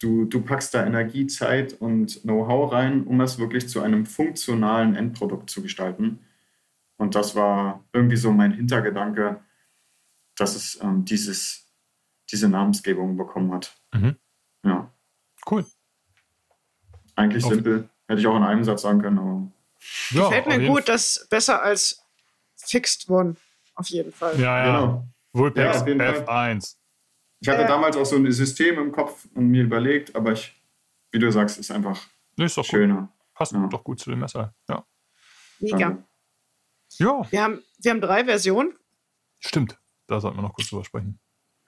Du, 0.00 0.26
du 0.26 0.40
packst 0.42 0.74
da 0.74 0.86
Energie, 0.86 1.26
Zeit 1.26 1.72
und 1.72 2.22
Know-how 2.22 2.72
rein, 2.72 3.04
um 3.04 3.20
es 3.20 3.38
wirklich 3.38 3.68
zu 3.68 3.80
einem 3.80 4.06
funktionalen 4.06 4.94
Endprodukt 4.94 5.50
zu 5.50 5.60
gestalten. 5.60 6.20
Und 6.96 7.14
das 7.14 7.34
war 7.34 7.84
irgendwie 7.92 8.16
so 8.16 8.32
mein 8.32 8.52
Hintergedanke, 8.52 9.40
dass 10.36 10.54
es 10.54 10.78
ähm, 10.82 11.04
dieses, 11.04 11.66
diese 12.30 12.48
Namensgebung 12.48 13.16
bekommen 13.16 13.52
hat. 13.52 13.76
Mhm. 13.92 14.16
Ja. 14.64 14.92
Cool. 15.50 15.64
Eigentlich 17.16 17.44
Auf 17.44 17.52
simpel. 17.52 17.88
Hätte 18.06 18.20
ich 18.20 18.26
auch 18.26 18.36
in 18.36 18.44
einem 18.44 18.64
Satz 18.64 18.82
sagen 18.82 19.02
können, 19.02 19.18
aber. 19.18 19.52
Ja, 20.10 20.28
Gefällt 20.28 20.46
mir 20.46 20.66
gut, 20.66 20.88
das 20.88 21.26
besser 21.30 21.62
als 21.62 22.02
Fixed 22.56 23.08
One. 23.08 23.36
Auf 23.74 23.88
jeden 23.88 24.12
Fall. 24.12 24.38
Ja, 24.40 24.58
ja. 24.58 24.80
Genau. 24.80 25.08
Vulpex 25.32 25.78
ja, 25.78 25.84
F1. 25.84 26.76
Ich 27.40 27.48
hatte 27.48 27.62
äh, 27.62 27.68
damals 27.68 27.96
auch 27.96 28.06
so 28.06 28.16
ein 28.16 28.30
System 28.30 28.78
im 28.78 28.92
Kopf 28.92 29.26
und 29.34 29.48
mir 29.48 29.62
überlegt, 29.62 30.14
aber 30.16 30.32
ich, 30.32 30.60
wie 31.10 31.18
du 31.18 31.30
sagst, 31.30 31.58
ist 31.58 31.70
einfach 31.70 32.08
nee, 32.36 32.46
ist 32.46 32.56
doch 32.56 32.64
schöner. 32.64 33.00
Gut. 33.02 33.34
Passt 33.34 33.52
ja. 33.52 33.66
doch 33.68 33.84
gut 33.84 34.00
zu 34.00 34.10
dem 34.10 34.20
Messer. 34.20 34.54
Ja. 34.68 34.86
Mega. 35.60 36.04
Ja. 36.98 37.30
Wir 37.30 37.42
haben, 37.42 37.62
wir 37.78 37.90
haben 37.90 38.00
drei 38.00 38.24
Versionen. 38.24 38.74
Stimmt, 39.38 39.78
da 40.06 40.20
sollten 40.20 40.38
wir 40.38 40.42
noch 40.42 40.54
kurz 40.54 40.68
drüber 40.68 40.84
sprechen. 40.84 41.20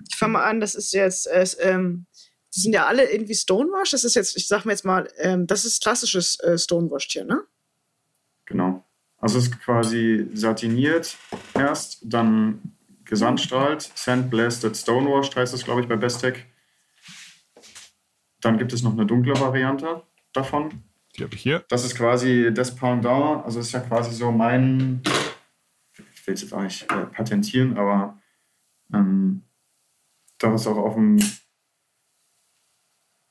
Ich 0.08 0.16
fange 0.16 0.32
mal 0.32 0.44
an, 0.44 0.60
das 0.60 0.74
ist 0.74 0.92
jetzt, 0.92 1.26
äh, 1.26 1.44
ähm, 1.60 2.06
die 2.54 2.60
sind 2.60 2.72
ja 2.72 2.86
alle 2.86 3.10
irgendwie 3.10 3.34
Stonewash. 3.34 3.90
Das 3.90 4.02
ist 4.02 4.14
jetzt, 4.14 4.36
ich 4.36 4.48
sag 4.48 4.64
mir 4.64 4.72
jetzt 4.72 4.84
mal, 4.84 5.08
ähm, 5.18 5.46
das 5.46 5.64
ist 5.64 5.82
klassisches 5.82 6.40
äh, 6.40 6.58
Stonewash 6.58 7.08
hier, 7.10 7.24
ne? 7.24 7.44
Genau. 8.46 8.84
Also 9.18 9.38
es 9.38 9.44
ist 9.44 9.60
quasi 9.60 10.28
satiniert 10.32 11.16
erst, 11.54 11.98
dann 12.02 12.76
gesandstrahlt. 13.10 13.82
Sandblasted 13.94 14.74
Stonewashed 14.74 15.36
heißt 15.36 15.52
es, 15.52 15.64
glaube 15.64 15.82
ich, 15.82 15.88
bei 15.88 15.96
Bestech. 15.96 16.46
Dann 18.40 18.56
gibt 18.56 18.72
es 18.72 18.82
noch 18.82 18.92
eine 18.92 19.04
dunkle 19.04 19.38
Variante 19.38 20.02
davon. 20.32 20.84
Die 21.16 21.24
habe 21.24 21.34
ich 21.34 21.42
hier. 21.42 21.64
Das 21.68 21.84
ist 21.84 21.96
quasi 21.96 22.50
das 22.54 22.74
Pendant. 22.74 23.44
Also 23.44 23.60
ist 23.60 23.72
ja 23.72 23.80
quasi 23.80 24.14
so 24.14 24.30
mein. 24.32 25.02
Ich 26.14 26.26
will 26.26 26.34
es 26.34 26.42
jetzt 26.42 26.54
auch 26.54 26.62
nicht 26.62 26.90
äh, 26.90 27.06
patentieren, 27.06 27.76
aber 27.76 28.18
ähm, 28.94 29.42
da 30.38 30.52
was 30.52 30.66
auch 30.66 30.76
auf 30.76 30.94
dem, 30.94 31.18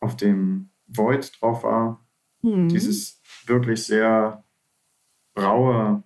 auf 0.02 0.18
dem 0.18 0.70
Void 0.88 1.42
drauf 1.42 1.64
war. 1.64 2.06
Mhm. 2.42 2.68
Dieses 2.68 3.22
wirklich 3.46 3.84
sehr 3.84 4.44
raue, 5.38 6.04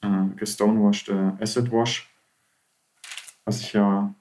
äh, 0.00 0.26
gestonewashed 0.36 1.10
Acid 1.38 1.70
Wash 1.70 2.11
was 3.44 3.60
ich 3.60 3.72
ja 3.72 4.14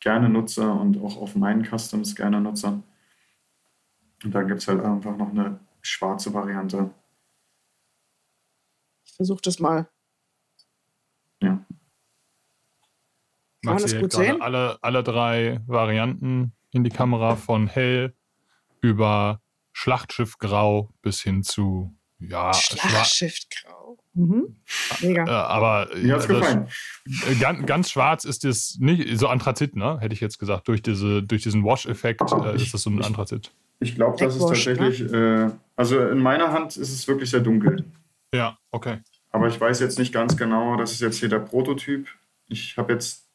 gerne 0.00 0.28
nutze 0.28 0.70
und 0.70 1.00
auch 1.02 1.16
auf 1.16 1.36
meinen 1.36 1.64
Customs 1.64 2.14
gerne 2.16 2.40
nutze. 2.40 2.82
Und 4.24 4.34
da 4.34 4.42
gibt 4.42 4.60
es 4.60 4.68
halt 4.68 4.82
einfach 4.82 5.16
noch 5.16 5.30
eine 5.30 5.60
schwarze 5.80 6.32
Variante. 6.34 6.90
Ich 9.04 9.12
versuche 9.14 9.40
das 9.42 9.58
mal. 9.58 9.88
Ja. 11.42 11.64
Kann 13.62 13.74
man 13.74 13.82
das 13.82 13.98
gut 13.98 14.12
sehen? 14.12 14.40
Alle, 14.40 14.78
alle 14.82 15.02
drei 15.02 15.60
Varianten 15.66 16.52
in 16.70 16.84
die 16.84 16.90
Kamera 16.90 17.36
von 17.36 17.66
hell 17.66 18.14
über 18.80 19.42
Schlachtschiffgrau 19.72 20.92
bis 21.02 21.20
hin 21.20 21.42
zu 21.42 21.94
ja, 22.18 22.52
Schlachtschiffgrau. 22.52 23.79
Mhm. 24.14 24.56
Mega. 25.00 25.24
Äh, 25.24 25.30
aber 25.30 25.88
Mir 25.94 26.14
hat's 26.14 26.26
gefallen. 26.26 26.68
Ganz, 27.40 27.66
ganz, 27.66 27.90
schwarz 27.90 28.24
ist 28.24 28.44
es 28.44 28.78
nicht, 28.80 29.18
so 29.18 29.28
Anthrazit, 29.28 29.76
ne? 29.76 29.98
Hätte 30.00 30.14
ich 30.14 30.20
jetzt 30.20 30.38
gesagt. 30.38 30.68
Durch, 30.68 30.82
diese, 30.82 31.22
durch 31.22 31.42
diesen 31.42 31.64
Wash-Effekt 31.64 32.20
äh, 32.32 32.56
ist 32.56 32.74
das 32.74 32.82
so 32.82 32.90
ein 32.90 33.02
Anthrazit. 33.02 33.52
Ich, 33.78 33.90
ich 33.90 33.94
glaube, 33.94 34.16
das 34.18 34.36
ist 34.36 34.46
tatsächlich, 34.46 35.00
ne? 35.10 35.52
äh, 35.52 35.58
also 35.76 36.00
in 36.00 36.18
meiner 36.18 36.52
Hand 36.52 36.76
ist 36.76 36.92
es 36.92 37.06
wirklich 37.06 37.30
sehr 37.30 37.40
dunkel. 37.40 37.84
Ja, 38.34 38.58
okay. 38.70 38.98
Aber 39.30 39.46
ich 39.46 39.60
weiß 39.60 39.80
jetzt 39.80 39.98
nicht 39.98 40.12
ganz 40.12 40.36
genau, 40.36 40.76
das 40.76 40.92
ist 40.92 41.00
jetzt 41.00 41.18
hier 41.18 41.28
der 41.28 41.38
Prototyp. 41.38 42.08
Ich 42.48 42.76
habe 42.76 42.92
jetzt, 42.92 43.28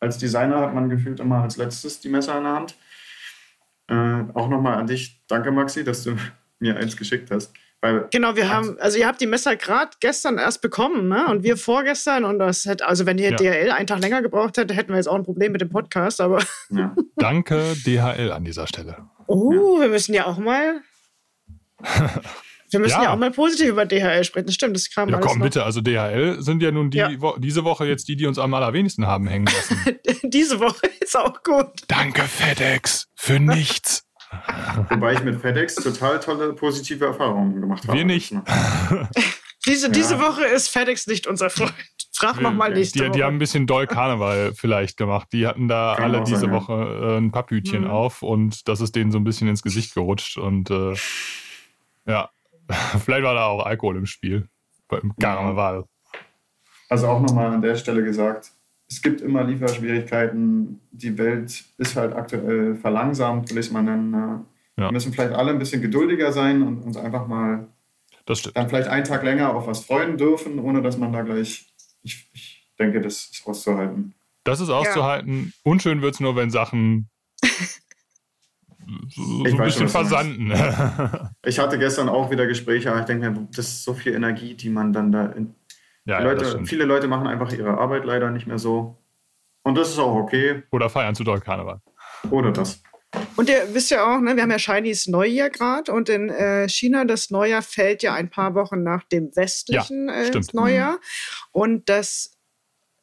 als 0.00 0.16
Designer 0.16 0.60
hat 0.60 0.74
man 0.74 0.88
gefühlt 0.88 1.20
immer 1.20 1.42
als 1.42 1.58
letztes 1.58 2.00
die 2.00 2.08
Messer 2.08 2.38
in 2.38 2.44
der 2.44 2.52
Hand. 2.54 2.74
Äh, 3.88 4.32
auch 4.32 4.48
nochmal 4.48 4.78
an 4.78 4.86
dich, 4.86 5.22
danke 5.26 5.52
Maxi, 5.52 5.84
dass 5.84 6.04
du 6.04 6.16
mir 6.58 6.76
eins 6.76 6.96
geschickt 6.96 7.30
hast. 7.30 7.52
Weil, 7.84 8.08
genau, 8.10 8.34
wir 8.34 8.48
haben, 8.48 8.78
also 8.80 8.96
ihr 8.96 9.06
habt 9.06 9.20
die 9.20 9.26
Messer 9.26 9.56
gerade 9.56 9.90
gestern 10.00 10.38
erst 10.38 10.62
bekommen, 10.62 11.06
ne? 11.06 11.26
Und 11.26 11.42
wir 11.42 11.58
vorgestern 11.58 12.24
und 12.24 12.38
das 12.38 12.64
hätte, 12.64 12.88
also 12.88 13.04
wenn 13.04 13.18
ihr 13.18 13.32
ja. 13.32 13.36
DHL 13.36 13.72
einen 13.72 13.86
Tag 13.86 14.00
länger 14.00 14.22
gebraucht 14.22 14.56
hätte, 14.56 14.72
hätten 14.72 14.88
wir 14.88 14.96
jetzt 14.96 15.06
auch 15.06 15.16
ein 15.16 15.22
Problem 15.22 15.52
mit 15.52 15.60
dem 15.60 15.68
Podcast, 15.68 16.22
aber. 16.22 16.42
Ja. 16.70 16.96
Danke 17.16 17.74
DHL 17.84 18.32
an 18.32 18.42
dieser 18.42 18.66
Stelle. 18.66 18.96
Oh, 19.26 19.52
ja. 19.52 19.82
wir 19.82 19.88
müssen 19.90 20.14
ja 20.14 20.24
auch 20.24 20.38
mal. 20.38 20.80
Wir 22.70 22.80
müssen 22.80 22.92
ja. 22.92 23.02
ja. 23.02 23.12
auch 23.12 23.18
mal 23.18 23.30
positiv 23.30 23.68
über 23.68 23.84
DHL 23.84 24.24
sprechen. 24.24 24.46
Das 24.46 24.54
stimmt, 24.54 24.74
das 24.76 24.88
kam 24.90 25.10
Ja, 25.10 25.18
komm, 25.18 25.40
noch. 25.40 25.44
bitte. 25.44 25.64
Also 25.64 25.82
DHL 25.82 26.40
sind 26.40 26.62
ja 26.62 26.70
nun 26.70 26.90
die, 26.90 26.96
ja. 26.96 27.10
Wo 27.18 27.36
diese 27.36 27.64
Woche 27.64 27.84
jetzt 27.84 28.08
die, 28.08 28.16
die 28.16 28.24
uns 28.24 28.38
am 28.38 28.54
allerwenigsten 28.54 29.06
haben 29.06 29.28
hängen 29.28 29.44
lassen. 29.44 29.98
diese 30.30 30.58
Woche 30.58 30.86
ist 31.00 31.18
auch 31.18 31.42
gut. 31.42 31.82
Danke, 31.88 32.22
FedEx, 32.22 33.08
für 33.14 33.38
nichts. 33.38 34.06
Wobei 34.90 35.14
ich 35.14 35.22
mit 35.22 35.40
FedEx 35.40 35.76
total 35.76 36.20
tolle 36.20 36.52
positive 36.52 37.04
Erfahrungen 37.04 37.60
gemacht 37.60 37.86
habe. 37.86 37.98
Wir 37.98 38.04
nicht. 38.04 38.34
diese, 39.66 39.90
diese 39.90 40.20
Woche 40.20 40.44
ist 40.44 40.68
FedEx 40.68 41.06
nicht 41.06 41.26
unser 41.26 41.50
Freund. 41.50 41.74
Frag 42.12 42.40
nochmal 42.40 42.72
nächste 42.72 42.98
die, 42.98 43.04
Woche. 43.04 43.10
Die 43.12 43.24
haben 43.24 43.36
ein 43.36 43.38
bisschen 43.38 43.66
doll 43.66 43.86
Karneval 43.86 44.52
vielleicht 44.54 44.96
gemacht. 44.96 45.28
Die 45.32 45.46
hatten 45.46 45.66
da 45.66 45.94
Kann 45.96 46.14
alle 46.14 46.24
diese 46.24 46.40
sein, 46.40 46.52
Woche 46.52 46.72
äh, 46.72 47.18
ein 47.18 47.32
Papphütchen 47.32 47.82
mhm. 47.82 47.90
auf 47.90 48.22
und 48.22 48.68
das 48.68 48.80
ist 48.80 48.94
denen 48.94 49.10
so 49.10 49.18
ein 49.18 49.24
bisschen 49.24 49.48
ins 49.48 49.62
Gesicht 49.62 49.94
gerutscht. 49.94 50.38
Und 50.38 50.70
äh, 50.70 50.94
ja, 52.06 52.30
vielleicht 53.04 53.24
war 53.24 53.34
da 53.34 53.46
auch 53.46 53.66
Alkohol 53.66 53.96
im 53.96 54.06
Spiel. 54.06 54.48
Beim 54.88 55.14
Karneval. 55.18 55.84
Also 56.88 57.08
auch 57.08 57.20
nochmal 57.20 57.52
an 57.52 57.62
der 57.62 57.74
Stelle 57.74 58.04
gesagt, 58.04 58.52
es 58.94 59.02
gibt 59.02 59.20
immer 59.20 59.42
Lieferschwierigkeiten. 59.42 60.80
Die 60.92 61.18
Welt 61.18 61.64
ist 61.78 61.96
halt 61.96 62.14
aktuell 62.14 62.76
verlangsamt, 62.76 63.50
will 63.50 63.58
ich 63.58 63.66
es 63.66 63.72
mal 63.72 63.82
nennen. 63.82 64.12
Ne? 64.12 64.44
Ja. 64.76 64.84
Wir 64.84 64.92
müssen 64.92 65.12
vielleicht 65.12 65.32
alle 65.32 65.50
ein 65.50 65.58
bisschen 65.58 65.82
geduldiger 65.82 66.32
sein 66.32 66.62
und 66.62 66.80
uns 66.82 66.96
einfach 66.96 67.26
mal 67.26 67.66
dann 68.26 68.68
vielleicht 68.68 68.88
einen 68.88 69.04
Tag 69.04 69.24
länger 69.24 69.54
auf 69.54 69.66
was 69.66 69.84
freuen 69.84 70.16
dürfen, 70.16 70.60
ohne 70.60 70.80
dass 70.80 70.96
man 70.96 71.12
da 71.12 71.22
gleich, 71.22 71.74
ich, 72.02 72.30
ich 72.32 72.64
denke, 72.78 73.00
das 73.00 73.30
ist 73.32 73.42
auszuhalten. 73.46 74.14
Das 74.44 74.60
ist 74.60 74.70
auszuhalten. 74.70 75.46
Ja. 75.46 75.70
Unschön 75.70 76.00
wird 76.00 76.14
es 76.14 76.20
nur, 76.20 76.36
wenn 76.36 76.50
Sachen 76.50 77.10
so, 79.08 79.44
ein 79.44 79.56
bisschen 79.58 79.88
versanden. 79.88 80.52
ich 81.44 81.58
hatte 81.58 81.78
gestern 81.78 82.08
auch 82.08 82.30
wieder 82.30 82.46
Gespräche, 82.46 82.92
aber 82.92 83.00
ich 83.00 83.06
denke 83.06 83.28
mir, 83.28 83.48
das 83.54 83.66
ist 83.66 83.84
so 83.84 83.92
viel 83.92 84.14
Energie, 84.14 84.54
die 84.54 84.70
man 84.70 84.92
dann 84.92 85.10
da 85.10 85.26
in, 85.26 85.54
ja, 86.04 86.20
Leute, 86.20 86.44
ja, 86.44 86.64
viele 86.64 86.84
Leute 86.84 87.06
machen 87.08 87.26
einfach 87.26 87.52
ihre 87.52 87.78
Arbeit 87.78 88.04
leider 88.04 88.30
nicht 88.30 88.46
mehr 88.46 88.58
so. 88.58 88.96
Und 89.62 89.76
das 89.76 89.90
ist 89.90 89.98
auch 89.98 90.14
okay. 90.14 90.62
Oder 90.70 90.90
feiern 90.90 91.14
zu 91.14 91.24
doll 91.24 91.40
Karneval. 91.40 91.80
Oder 92.30 92.52
das. 92.52 92.82
Und 93.36 93.48
ihr 93.48 93.72
wisst 93.72 93.90
ja 93.90 94.04
auch, 94.04 94.20
ne, 94.20 94.34
wir 94.36 94.42
haben 94.42 94.50
ja 94.50 94.58
Chinese 94.58 95.10
Neujahr 95.10 95.48
gerade 95.48 95.92
und 95.92 96.08
in 96.08 96.28
äh, 96.30 96.68
China 96.68 97.04
das 97.04 97.30
Neujahr 97.30 97.62
fällt 97.62 98.02
ja 98.02 98.12
ein 98.14 98.28
paar 98.28 98.54
Wochen 98.54 98.82
nach 98.82 99.04
dem 99.04 99.34
westlichen 99.36 100.08
ja, 100.08 100.14
äh, 100.14 100.40
Neujahr. 100.52 100.92
Mhm. 100.94 100.98
Und 101.52 101.88
das 101.88 102.32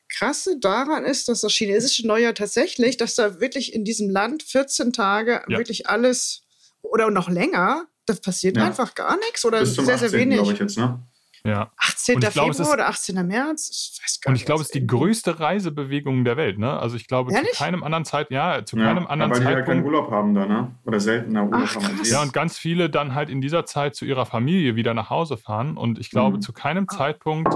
Krasse 0.10 0.60
daran 0.60 1.06
ist, 1.06 1.30
dass 1.30 1.42
das 1.42 1.54
chinesische 1.54 2.06
Neujahr 2.06 2.34
tatsächlich, 2.34 2.98
dass 2.98 3.16
da 3.16 3.40
wirklich 3.40 3.74
in 3.74 3.86
diesem 3.86 4.10
Land 4.10 4.44
14 4.44 4.92
Tage 4.92 5.42
Ja. 5.48 5.58
wirklich 5.58 5.88
alles 5.88 6.44
oder 6.82 7.10
noch 7.10 7.30
länger, 7.30 7.86
da 8.06 8.14
passiert 8.14 8.58
Ja. 8.58 8.66
einfach 8.66 8.94
gar 8.96 9.18
nichts 9.18 9.46
oder 9.46 9.62
Bis 9.62 9.76
zum 9.76 9.86
sehr, 9.86 9.98
sehr 9.98 10.08
18. 10.10 10.30
glaube 10.30 10.42
wenig. 10.50 10.54
ich 10.54 10.60
jetzt, 10.60 10.78
ne? 10.78 11.00
Ja. 11.43 11.71
18. 11.77 12.15
Und 12.15 12.23
ich 12.23 12.30
glaube, 12.32 12.54
Februar 12.54 12.73
oder 12.73 12.88
18. 12.89 13.25
März? 13.27 13.69
Ich 13.95 14.01
weiß 14.04 14.21
gar 14.21 14.30
Und 14.32 14.36
ich 14.36 14.45
glaube, 14.45 14.62
es 14.62 14.67
ist 14.67 14.75
die 14.75 14.86
größte 14.86 15.39
Reisebewegung 15.39 16.23
der 16.23 16.38
Welt, 16.38 16.58
ne? 16.60 16.80
Also 16.80 16.95
ich 16.95 17.08
glaube, 17.08 17.34
Ehrlich? 17.34 17.51
zu 17.51 17.58
keinem 17.63 17.84
anderen 17.84 18.06
Zeit, 18.06 18.30
ja, 18.32 18.63
zu 18.65 18.77
Ja, 18.77 18.86
keinem 18.93 19.08
anderen 19.08 19.32
weil 19.32 19.39
die 19.39 19.45
ja 19.45 19.51
Zeitpunkt. 19.51 19.67
keinen 19.69 19.86
Urlaub 19.86 20.12
haben 20.12 20.34
da, 20.36 20.45
ne? 20.45 20.75
Oder 20.86 20.99
seltener 20.99 21.43
Urlaub 21.45 21.62
Ach, 21.63 21.75
haben. 21.75 21.99
Ja, 22.04 22.21
und 22.21 22.34
ganz 22.34 22.58
viele 22.58 22.89
dann 22.89 23.15
halt 23.15 23.30
in 23.30 23.41
dieser 23.41 23.65
Zeit 23.65 23.95
zu 23.95 24.06
ihrer 24.06 24.25
Familie 24.25 24.75
wieder 24.75 24.93
nach 24.93 25.10
Hause 25.10 25.38
fahren. 25.38 25.77
Und 25.77 25.97
ich 25.99 26.10
glaube, 26.10 26.38
Mhm. 26.38 26.41
zu 26.41 26.54
keinem 26.54 26.88
Zeitpunkt 26.88 27.54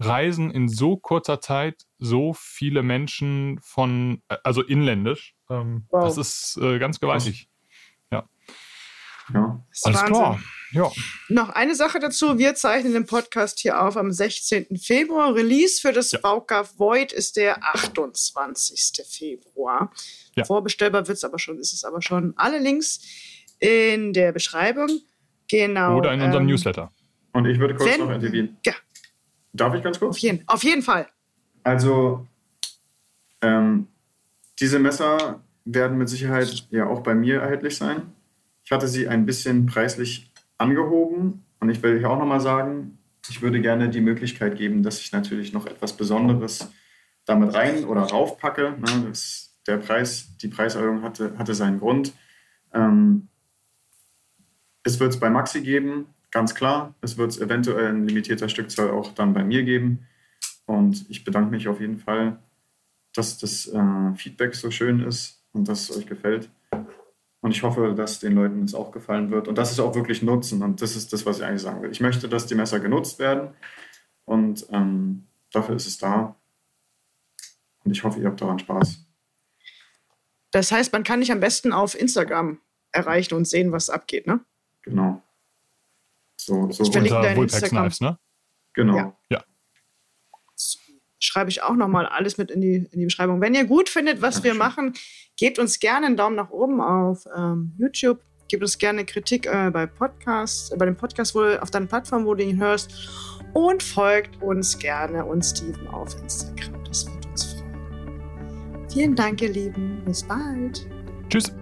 reisen 0.00 0.50
in 0.50 0.68
so 0.68 0.96
kurzer 0.96 1.40
Zeit 1.40 1.82
so 1.98 2.32
viele 2.34 2.82
Menschen 2.82 3.58
von, 3.62 4.22
äh, 4.28 4.36
also 4.44 4.62
inländisch. 4.62 5.34
Ähm, 5.50 5.86
Wow. 5.90 6.04
Das 6.04 6.16
ist 6.18 6.58
äh, 6.62 6.78
ganz 6.78 7.00
gewaltig. 7.00 7.48
Ja. 9.34 9.64
Alles 9.84 9.96
Wahnsinn. 10.00 10.06
klar. 10.06 10.40
Ja. 10.72 10.90
Noch 11.30 11.48
eine 11.48 11.74
Sache 11.74 11.98
dazu. 11.98 12.36
Wir 12.38 12.54
zeichnen 12.54 12.92
den 12.92 13.06
Podcast 13.06 13.58
hier 13.60 13.80
auf 13.82 13.96
am 13.96 14.12
16. 14.12 14.76
Februar. 14.78 15.34
Release 15.34 15.80
für 15.80 15.92
das 15.92 16.12
Ja. 16.12 16.18
VK 16.20 16.78
Void 16.78 17.12
ist 17.12 17.36
der 17.36 17.64
28. 17.74 19.02
Februar. 19.08 19.90
Ja. 20.36 20.44
Vorbestellbar 20.44 21.08
wird's 21.08 21.24
aber 21.24 21.38
schon, 21.38 21.58
ist 21.58 21.72
es 21.72 21.84
aber 21.84 22.02
schon. 22.02 22.34
Alle 22.36 22.58
Links 22.58 23.00
in 23.60 24.12
der 24.12 24.32
Beschreibung. 24.32 24.88
Genau. 25.50 25.96
Oder 25.96 26.12
in 26.12 26.20
unserem 26.20 26.42
ähm, 26.44 26.50
Newsletter. 26.50 26.92
Und 27.32 27.46
ich 27.46 27.58
würde 27.58 27.74
kurz 27.74 27.90
Wenn- 27.90 28.00
noch 28.00 28.10
intervenieren. 28.10 28.58
Ja. 28.66 28.74
Darf 29.54 29.74
ich 29.74 29.82
ganz 29.82 29.98
kurz? 29.98 30.10
Auf 30.16 30.18
jeden, 30.18 30.42
auf 30.46 30.62
jeden 30.62 30.82
Fall. 30.82 31.08
Also, 31.64 32.26
ähm, 33.40 33.88
diese 34.60 34.78
Messer 34.78 35.42
werden 35.64 35.96
mit 35.98 36.08
Sicherheit 36.08 36.66
ja 36.70 36.86
auch 36.86 37.02
bei 37.02 37.14
mir 37.14 37.40
erhältlich 37.40 37.76
sein. 37.76 38.12
Ich 38.68 38.72
hatte 38.72 38.86
sie 38.86 39.08
ein 39.08 39.24
bisschen 39.24 39.64
preislich 39.64 40.30
angehoben 40.58 41.42
und 41.58 41.70
ich 41.70 41.82
will 41.82 42.00
hier 42.00 42.10
auch 42.10 42.18
nochmal 42.18 42.42
sagen, 42.42 42.98
ich 43.30 43.40
würde 43.40 43.62
gerne 43.62 43.88
die 43.88 44.02
Möglichkeit 44.02 44.58
geben, 44.58 44.82
dass 44.82 45.00
ich 45.00 45.10
natürlich 45.10 45.54
noch 45.54 45.64
etwas 45.64 45.96
Besonderes 45.96 46.70
damit 47.24 47.54
rein 47.54 47.86
oder 47.86 48.02
raufpacke. 48.02 48.74
Ne? 48.78 49.10
Der 49.66 49.78
Preis, 49.78 50.36
die 50.42 50.48
Preiserhöhung 50.48 51.00
hatte, 51.00 51.32
hatte 51.38 51.54
seinen 51.54 51.78
Grund. 51.78 52.12
Ähm, 52.74 53.28
es 54.82 55.00
wird 55.00 55.14
es 55.14 55.18
bei 55.18 55.30
Maxi 55.30 55.62
geben, 55.62 56.04
ganz 56.30 56.54
klar. 56.54 56.94
Es 57.00 57.16
wird 57.16 57.30
es 57.30 57.40
eventuell 57.40 57.88
in 57.88 58.06
limitierter 58.06 58.50
Stückzahl 58.50 58.90
auch 58.90 59.14
dann 59.14 59.32
bei 59.32 59.44
mir 59.44 59.62
geben. 59.62 60.06
Und 60.66 61.08
ich 61.08 61.24
bedanke 61.24 61.52
mich 61.52 61.68
auf 61.68 61.80
jeden 61.80 61.96
Fall, 61.96 62.38
dass 63.14 63.38
das 63.38 63.66
äh, 63.68 64.14
Feedback 64.14 64.54
so 64.54 64.70
schön 64.70 65.00
ist 65.00 65.42
und 65.52 65.68
dass 65.68 65.88
es 65.88 65.96
euch 65.96 66.06
gefällt. 66.06 66.50
Und 67.40 67.52
ich 67.52 67.62
hoffe, 67.62 67.94
dass 67.94 68.18
den 68.18 68.34
Leuten 68.34 68.64
es 68.64 68.74
auch 68.74 68.90
gefallen 68.90 69.30
wird 69.30 69.46
und 69.46 69.56
dass 69.56 69.70
es 69.70 69.78
auch 69.78 69.94
wirklich 69.94 70.22
nutzen. 70.22 70.62
Und 70.62 70.82
das 70.82 70.96
ist 70.96 71.12
das, 71.12 71.24
was 71.24 71.38
ich 71.38 71.44
eigentlich 71.44 71.62
sagen 71.62 71.82
will. 71.82 71.90
Ich 71.90 72.00
möchte, 72.00 72.28
dass 72.28 72.46
die 72.46 72.56
Messer 72.56 72.80
genutzt 72.80 73.18
werden 73.18 73.54
und 74.24 74.66
ähm, 74.70 75.26
dafür 75.52 75.76
ist 75.76 75.86
es 75.86 75.98
da. 75.98 76.36
Und 77.84 77.92
ich 77.92 78.02
hoffe, 78.02 78.20
ihr 78.20 78.26
habt 78.26 78.40
daran 78.40 78.58
Spaß. 78.58 79.06
Das 80.50 80.72
heißt, 80.72 80.92
man 80.92 81.04
kann 81.04 81.20
dich 81.20 81.30
am 81.30 81.40
besten 81.40 81.72
auf 81.72 81.94
Instagram 81.98 82.60
erreichen 82.92 83.34
und 83.34 83.46
sehen, 83.46 83.70
was 83.72 83.90
abgeht, 83.90 84.26
ne? 84.26 84.44
Genau. 84.82 85.22
So, 86.36 86.70
so 86.70 86.82
Ich 86.82 86.90
verlinke 86.90 87.16
Unter 87.16 87.28
dein 87.28 87.36
Vulpex 87.36 87.62
Instagram. 87.62 87.82
Knives, 87.84 88.00
ne? 88.00 88.18
Genau. 88.72 89.16
Ja. 89.30 89.44
Schreibe 91.20 91.50
ich 91.50 91.62
auch 91.62 91.74
nochmal 91.74 92.06
alles 92.06 92.38
mit 92.38 92.50
in 92.50 92.60
die, 92.60 92.88
in 92.90 92.98
die 92.98 93.04
Beschreibung. 93.06 93.40
Wenn 93.40 93.54
ihr 93.54 93.64
gut 93.64 93.88
findet, 93.88 94.22
was 94.22 94.42
wir 94.42 94.54
Dankeschön. 94.54 94.86
machen, 94.86 94.94
gebt 95.36 95.58
uns 95.58 95.80
gerne 95.80 96.06
einen 96.06 96.16
Daumen 96.16 96.36
nach 96.36 96.50
oben 96.50 96.80
auf 96.80 97.24
ähm, 97.36 97.74
YouTube. 97.78 98.20
Gebt 98.48 98.62
uns 98.62 98.78
gerne 98.78 99.04
Kritik 99.04 99.46
äh, 99.46 99.70
bei 99.70 99.86
Podcasts, 99.86 100.70
äh, 100.70 100.76
bei 100.76 100.86
dem 100.86 100.96
Podcast, 100.96 101.34
wo, 101.34 101.42
auf 101.42 101.70
deiner 101.70 101.86
Plattform, 101.86 102.24
wo 102.24 102.34
du 102.34 102.44
ihn 102.44 102.58
hörst. 102.58 102.92
Und 103.52 103.82
folgt 103.82 104.40
uns 104.42 104.78
gerne 104.78 105.24
und 105.24 105.42
Steven 105.44 105.86
auf 105.88 106.14
Instagram. 106.20 106.84
Das 106.84 107.06
wird 107.06 107.26
uns 107.26 107.44
freuen. 107.44 108.88
Vielen 108.90 109.14
Dank, 109.14 109.42
ihr 109.42 109.50
Lieben. 109.50 110.02
Bis 110.04 110.22
bald. 110.22 110.86
Tschüss. 111.28 111.52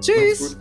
Tschüss. 0.00 0.58